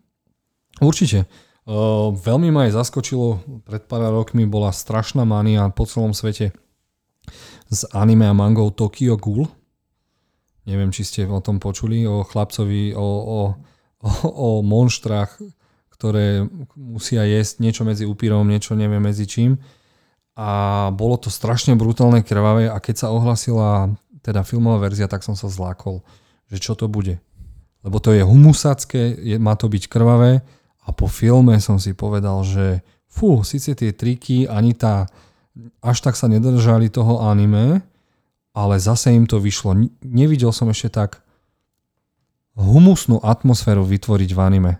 [0.80, 1.28] Určite.
[1.68, 6.56] Uh, veľmi ma aj zaskočilo, pred pár rokmi bola strašná mania po celom svete
[7.68, 9.46] s anime a mangou Tokyo Ghoul.
[10.68, 13.38] Neviem, či ste o tom počuli, o chlapcovi, o, o,
[14.04, 15.40] o, o monštrách,
[15.98, 19.58] ktoré musia jesť niečo medzi upírom, niečo neviem medzi čím.
[20.38, 23.90] A bolo to strašne brutálne, krvavé a keď sa ohlasila
[24.22, 26.04] teda filmová verzia, tak som sa zlákol,
[26.46, 27.18] že čo to bude.
[27.82, 30.46] Lebo to je humusacké, je, má to byť krvavé
[30.86, 35.10] a po filme som si povedal, že fú, síce tie triky, ani tá
[35.82, 37.82] až tak sa nedržali toho anime,
[38.54, 39.74] ale zase im to vyšlo.
[40.02, 41.22] Nevidel som ešte tak
[42.58, 44.72] humusnú atmosféru vytvoriť v anime.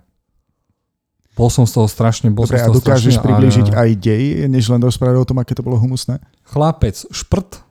[1.39, 2.35] Bol som z toho strašne...
[2.35, 3.87] Bol Dobre, som z toho a dokážeš strašne, približiť a...
[3.87, 6.18] aj dej, než len rozprávať o tom, aké to bolo humusné?
[6.43, 7.62] Chlapec šprt,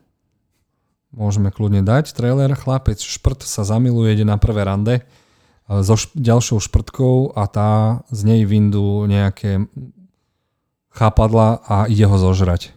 [1.12, 5.04] môžeme kľudne dať trailer, chlapec šprt sa zamiluje, ide na prvé rande
[5.68, 9.68] so šp- ďalšou šprtkou a tá z nej vindú nejaké
[10.96, 12.72] chápadla a ide ho zožrať.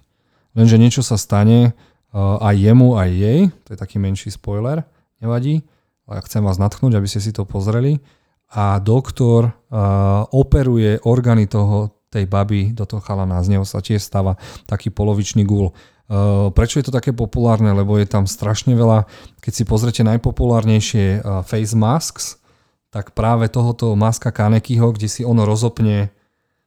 [0.51, 1.71] Lenže niečo sa stane
[2.11, 4.83] uh, aj jemu, aj jej, to je taký menší spoiler,
[5.23, 5.63] nevadí,
[6.07, 8.03] ale chcem vás natchnúť, aby ste si to pozreli.
[8.51, 13.39] A doktor uh, operuje orgány toho, tej baby do toho chalana.
[13.39, 14.35] Z neho sa tiež stáva
[14.67, 15.71] taký polovičný gul.
[16.11, 17.71] Uh, prečo je to také populárne?
[17.71, 19.07] Lebo je tam strašne veľa,
[19.39, 22.43] keď si pozrete najpopulárnejšie face masks,
[22.91, 26.11] tak práve tohoto maska Kanekyho, kde si ono rozopne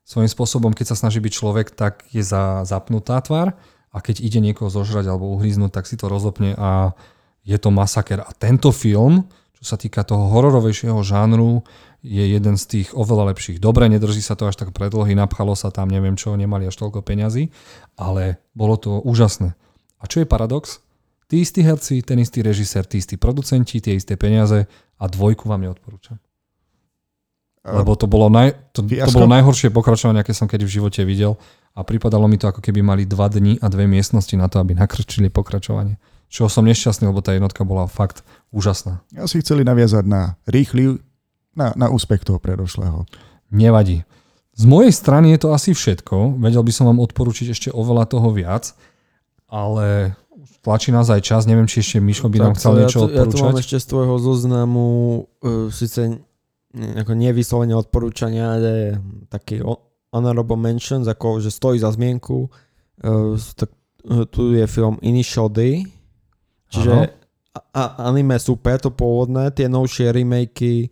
[0.08, 3.52] svojím spôsobom, keď sa snaží byť človek, tak je za, zapnutá tvár
[3.94, 6.98] a keď ide niekoho zožrať alebo uhryznúť, tak si to rozopne a
[7.46, 8.26] je to masaker.
[8.26, 11.62] A tento film, čo sa týka toho hororovejšieho žánru,
[12.04, 13.62] je jeden z tých oveľa lepších.
[13.62, 17.00] Dobre, nedrží sa to až tak predlohy, napchalo sa tam, neviem čo, nemali až toľko
[17.00, 17.48] peňazí,
[17.96, 19.56] ale bolo to úžasné.
[20.02, 20.84] A čo je paradox?
[21.30, 24.68] Tí istí herci, ten istý režisér, tí istí producenti, tie isté peniaze
[25.00, 26.20] a dvojku vám neodporúčam.
[27.64, 31.40] Lebo to bolo, naj, to, to bolo najhoršie pokračovanie, aké som kedy v živote videl
[31.74, 34.78] a pripadalo mi to, ako keby mali dva dni a dve miestnosti na to, aby
[34.78, 35.98] nakrčili pokračovanie.
[36.30, 38.22] Čo som nešťastný, lebo tá jednotka bola fakt
[38.54, 39.02] úžasná.
[39.14, 41.02] Ja si chceli naviazať na rýchly
[41.54, 43.06] na, na úspech toho predošlého.
[43.54, 44.02] Nevadí.
[44.54, 46.38] Z mojej strany je to asi všetko.
[46.38, 48.74] Vedel by som vám odporučiť ešte oveľa toho viac,
[49.50, 50.14] ale
[50.62, 51.42] tlačí nás aj čas.
[51.46, 53.18] Neviem, či ešte Mišo by tak nám chcel ja niečo odporúčať.
[53.18, 54.86] Ja tu mám ešte z tvojho zoznamu
[55.42, 56.22] uh, síce
[56.74, 58.98] ako nevyslovene odporúčania, ale
[59.30, 59.62] taký
[60.14, 62.46] honorable mentions, ako že stojí za zmienku.
[63.02, 63.74] Uh, tak,
[64.06, 65.82] uh, tu je film Initial D,
[66.70, 67.10] čiže
[67.74, 70.90] a, anime super, to pôvodné, tie novšie remakey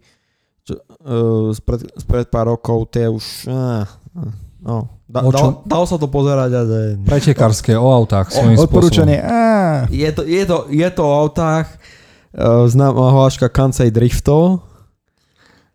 [0.62, 3.50] čo, uh, spred, spred pár rokov, tie už...
[3.50, 3.82] Uh,
[4.62, 6.78] no, da, dal, dalo sa to pozerať, ale...
[7.02, 9.18] Pretekárske, o autách, svojím Odporúčanie,
[9.90, 11.66] Je to, je, to, je to o autách,
[12.34, 14.62] uh, známa hláška Kansei Driftov.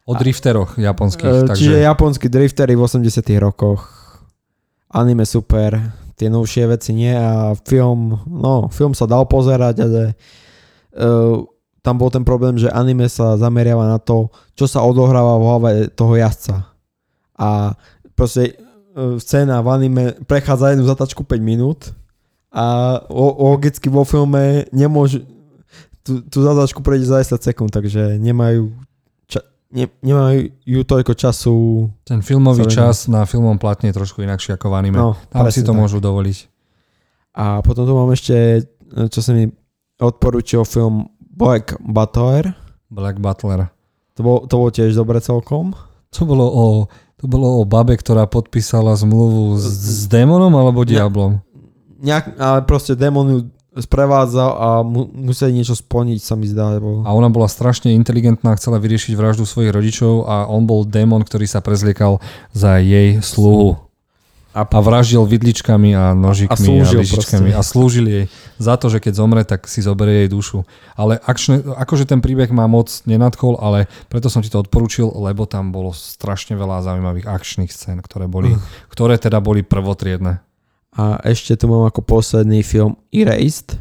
[0.07, 1.27] O drifteroch japonských.
[1.27, 1.59] Uh, takže...
[1.59, 3.91] Čiže japonskí driftery v 80 rokoch.
[4.87, 5.75] Anime super,
[6.15, 10.01] tie novšie veci nie a film, no, film sa dal pozerať, ale
[10.95, 11.43] uh,
[11.83, 14.27] tam bol ten problém, že anime sa zameriava na to,
[14.59, 16.67] čo sa odohráva v hlave toho jazdca.
[17.39, 17.79] A
[18.11, 18.53] proste e,
[19.23, 21.95] scéna v anime prechádza jednu zatačku 5 minút
[22.51, 22.99] a
[23.39, 25.23] logicky vo filme nemôžu
[26.03, 28.73] tú, tú zatačku prejde za 10 sekúnd, takže nemajú
[29.71, 31.53] ne, nemajú toľko času.
[32.07, 34.97] Ten filmový čas na filmom platne je trošku inakší ako v anime.
[34.99, 35.79] No, Tam si to tak.
[35.79, 36.37] môžu dovoliť.
[37.37, 38.65] A potom tu mám ešte,
[39.13, 39.45] čo sa mi
[40.01, 42.53] odporúčil film Black Butler.
[42.89, 43.69] Black Butler.
[44.17, 45.77] To, bol, to bolo tiež dobre celkom.
[46.17, 46.65] To bolo o,
[47.19, 49.65] to bolo o babe, ktorá podpísala zmluvu s,
[50.01, 51.43] s démonom alebo diablom?
[52.01, 53.39] Nejak, ale proste démon ju
[53.79, 56.77] sprevádzal a mu, museli niečo splniť, sa mi zdá.
[56.77, 57.05] Lebo...
[57.05, 61.45] A ona bola strašne inteligentná, chcela vyriešiť vraždu svojich rodičov a on bol démon, ktorý
[61.45, 62.19] sa prezliekal
[62.51, 63.87] za jej sluhu
[64.57, 68.25] a, a vraždil vidličkami a nožikmi a, a lyžičkami a slúžil jej
[68.57, 70.65] za to, že keď zomre, tak si zoberie jej dušu.
[70.97, 75.45] Ale akčne, akože ten príbeh má moc nenadchol, ale preto som ti to odporúčil, lebo
[75.45, 78.61] tam bolo strašne veľa zaujímavých akčných scén, ktoré, boli, uh.
[78.89, 80.41] ktoré teda boli prvotriedne.
[80.97, 83.77] A ešte tu mám ako posledný film Erased,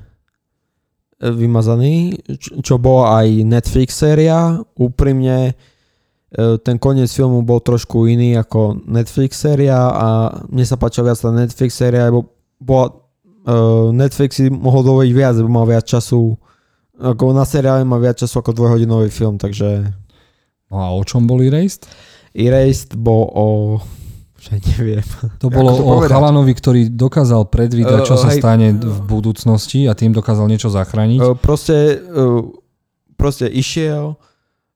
[1.17, 2.21] vymazaný,
[2.61, 4.61] čo bola aj Netflix séria.
[4.77, 5.57] Úprimne
[6.37, 10.09] E, ten koniec filmu bol trošku iný ako Netflix séria a
[10.51, 12.93] mne sa páčila viac tá Netflix séria, lebo bola,
[13.47, 16.35] uh, Netflix si mohol dovoliť viac, lebo mal viac času
[16.97, 19.85] ako na seriále má viac času ako dvojhodinový film, takže...
[20.73, 21.85] No a o čom bol Erased?
[22.33, 23.47] Erased bol o...
[24.47, 25.03] Že neviem.
[25.43, 26.11] To bolo to o povedať?
[26.15, 30.71] chalanovi, ktorý dokázal predvídať, čo uh, sa hej, stane v budúcnosti a tým dokázal niečo
[30.71, 31.19] zachrániť.
[31.19, 32.47] Uh, proste, uh,
[33.19, 34.15] proste išiel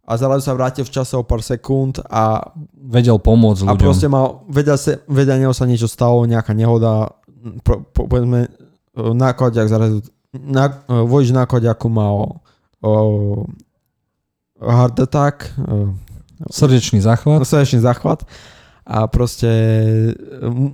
[0.03, 3.79] a zrazu sa vrátil v čase o pár sekúnd a vedel pomôcť ľuďom.
[3.79, 7.15] A proste mal, vedel, sa, vedel neho sa niečo stalo, nejaká nehoda,
[7.63, 8.51] po, po, povedzme,
[8.99, 10.03] nákladiak zrazu,
[10.35, 12.43] na, vojč nákladiaku mal
[12.83, 12.91] o,
[14.59, 15.95] heart attack, o,
[16.51, 17.47] srdečný záchvat.
[17.47, 18.27] Srdečný záchvat
[18.91, 19.47] a proste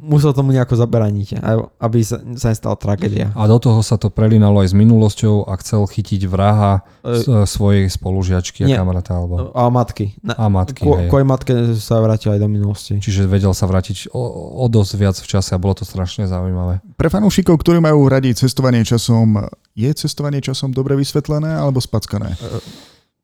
[0.00, 1.36] musel tomu nejako zabraniť,
[1.76, 3.28] aby sa, sa nestala tragédia.
[3.36, 7.84] A do toho sa to prelinalo aj s minulosťou a chcel chytiť vraha e, svojej
[7.92, 9.20] spolužiačky a kamaráta.
[9.20, 9.52] Alebo...
[9.52, 10.16] A matky.
[10.24, 12.96] Na, a matky, ko, Koj matke sa vrátil aj do minulosti.
[12.96, 16.80] Čiže vedel sa vrátiť o, o dosť viac v čase a bolo to strašne zaujímavé.
[16.96, 19.44] Pre fanúšikov, ktorí majú radiť cestovanie časom,
[19.76, 22.32] je cestovanie časom dobre vysvetlené alebo spackané?
[22.32, 22.36] E,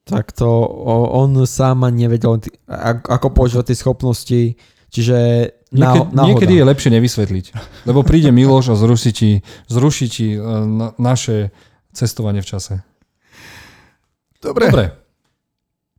[0.04, 0.50] tak to
[1.16, 2.44] on sám nevedel,
[3.08, 4.42] ako používať tie schopnosti
[4.92, 5.16] Čiže
[5.72, 7.46] Niekedy, niekedy je lepšie nevysvetliť.
[7.88, 9.30] Lebo príde Miloš a zruší ti,
[9.64, 10.38] zruší ti e,
[10.68, 11.48] na, naše
[11.96, 12.84] cestovanie v čase.
[14.44, 14.68] Dobre.
[14.68, 15.01] Dobre.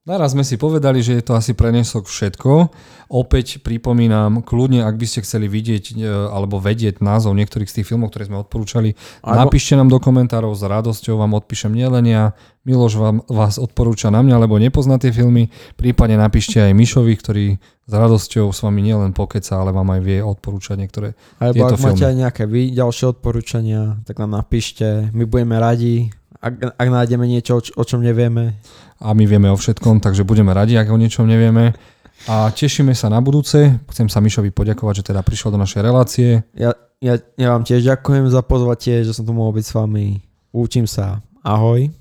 [0.04, 2.76] Naraz sme si povedali, že je to asi prenesok všetko.
[3.08, 7.88] Opäť pripomínam, kľudne, ak by ste chceli vidieť e, alebo vedieť názov niektorých z tých
[7.88, 9.48] filmov, ktoré sme odporúčali, alebo...
[9.48, 12.36] napíšte nám do komentárov, s radosťou vám odpíšem nielen ja,
[12.68, 15.48] Miloš vám, vás odporúča na mňa, lebo nepozná tie filmy,
[15.80, 17.46] prípadne napíšte aj Mišovi, ktorý
[17.88, 21.84] s radosťou s vami nielen pokeca, ale vám aj vie odporúčať niektoré Alebo tieto ak
[21.84, 22.12] máte filmy.
[22.12, 26.12] aj nejaké vy ďalšie odporúčania, tak nám napíšte, my budeme radi,
[26.44, 28.60] ak, ak nájdeme niečo, o čom nevieme.
[29.04, 31.76] A my vieme o všetkom, takže budeme radi, ak o niečom nevieme.
[32.24, 33.84] A tešíme sa na budúce.
[33.92, 36.30] Chcem sa Mišovi poďakovať, že teda prišiel do našej relácie.
[36.56, 36.72] Ja,
[37.04, 40.24] ja, ja vám tiež ďakujem za pozvatie, že som tu mohol byť s vami.
[40.56, 41.20] Učím sa.
[41.44, 41.92] Ahoj.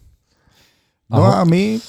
[1.11, 1.83] No a my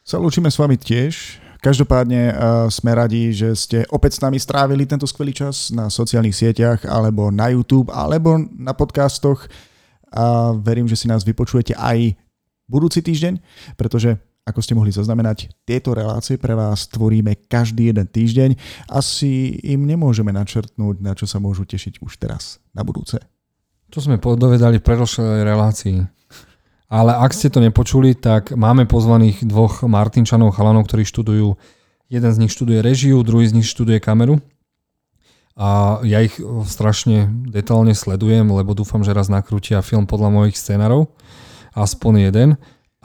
[0.00, 1.44] sa lúčime s vami tiež.
[1.60, 2.34] Každopádne uh,
[2.72, 7.28] sme radi, že ste opäť s nami strávili tento skvelý čas na sociálnych sieťach, alebo
[7.28, 9.44] na YouTube, alebo na podcastoch.
[10.16, 12.16] A verím, že si nás vypočujete aj
[12.66, 13.40] budúci týždeň,
[13.78, 18.54] pretože ako ste mohli zaznamenať, tieto relácie pre vás tvoríme každý jeden týždeň.
[18.86, 23.18] Asi im nemôžeme načrtnúť, na čo sa môžu tešiť už teraz, na budúce.
[23.90, 25.98] To sme podovedali v predošlej relácii.
[26.86, 31.58] Ale ak ste to nepočuli, tak máme pozvaných dvoch Martinčanov, chalanov, ktorí študujú,
[32.06, 34.38] jeden z nich študuje režiu, druhý z nich študuje kameru.
[35.58, 36.38] A ja ich
[36.70, 41.10] strašne detálne sledujem, lebo dúfam, že raz nakrútia film podľa mojich scenárov.
[41.76, 42.50] Aspoň jeden.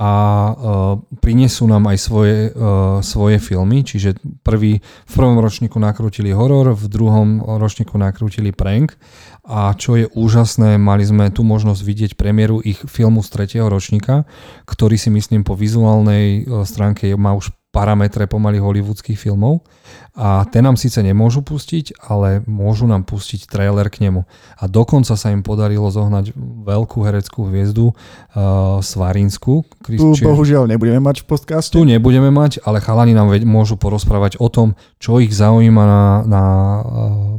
[0.01, 0.11] A
[0.49, 6.73] uh, prinesú nám aj svoje, uh, svoje filmy, čiže prvý, v prvom ročníku nakrútili horor,
[6.73, 8.97] v druhom ročníku nakrútili prank
[9.45, 14.29] a čo je úžasné, mali sme tu možnosť vidieť premiéru ich filmu z tretieho ročníka,
[14.69, 19.63] ktorý si myslím po vizuálnej e, stránke má už parametre pomaly hollywoodských filmov
[20.11, 24.27] a ten nám síce nemôžu pustiť, ale môžu nám pustiť trailer k nemu.
[24.59, 26.35] A dokonca sa im podarilo zohnať
[26.67, 29.63] veľkú hereckú hviezdu uh, Svarinsku.
[29.87, 31.71] Tu bohužiaľ nebudeme mať v podcaste.
[31.71, 36.03] Tu nebudeme mať, ale chalani nám veď, môžu porozprávať o tom, čo ich zaujíma na,
[36.27, 36.43] na,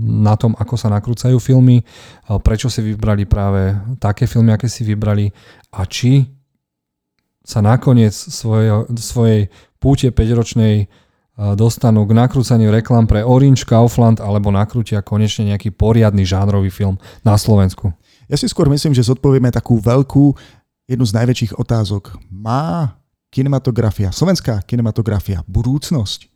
[0.00, 1.84] na tom, ako sa nakrúcajú filmy,
[2.40, 5.28] prečo si vybrali práve také filmy, aké si vybrali
[5.76, 6.24] a či
[7.42, 9.40] sa nakoniec svojej, svojej
[9.82, 10.86] púte 5-ročnej
[11.58, 17.34] dostanú k nakrúcaniu reklam pre Orange, Kaufland alebo nakrútia konečne nejaký poriadny žánrový film na
[17.34, 17.90] Slovensku.
[18.30, 20.36] Ja si skôr myslím, že zodpovieme takú veľkú,
[20.86, 22.20] jednu z najväčších otázok.
[22.28, 23.00] Má
[23.32, 26.28] kinematografia, slovenská kinematografia budúcnosť?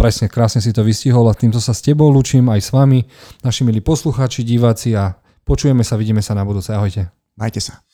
[0.00, 3.04] Presne, krásne si to vystihol a týmto sa s tebou lučím aj s vami,
[3.44, 5.12] naši milí poslucháči, diváci a
[5.44, 6.72] počujeme sa, vidíme sa na budúce.
[6.72, 7.12] Ahojte.
[7.36, 7.84] Majte sa.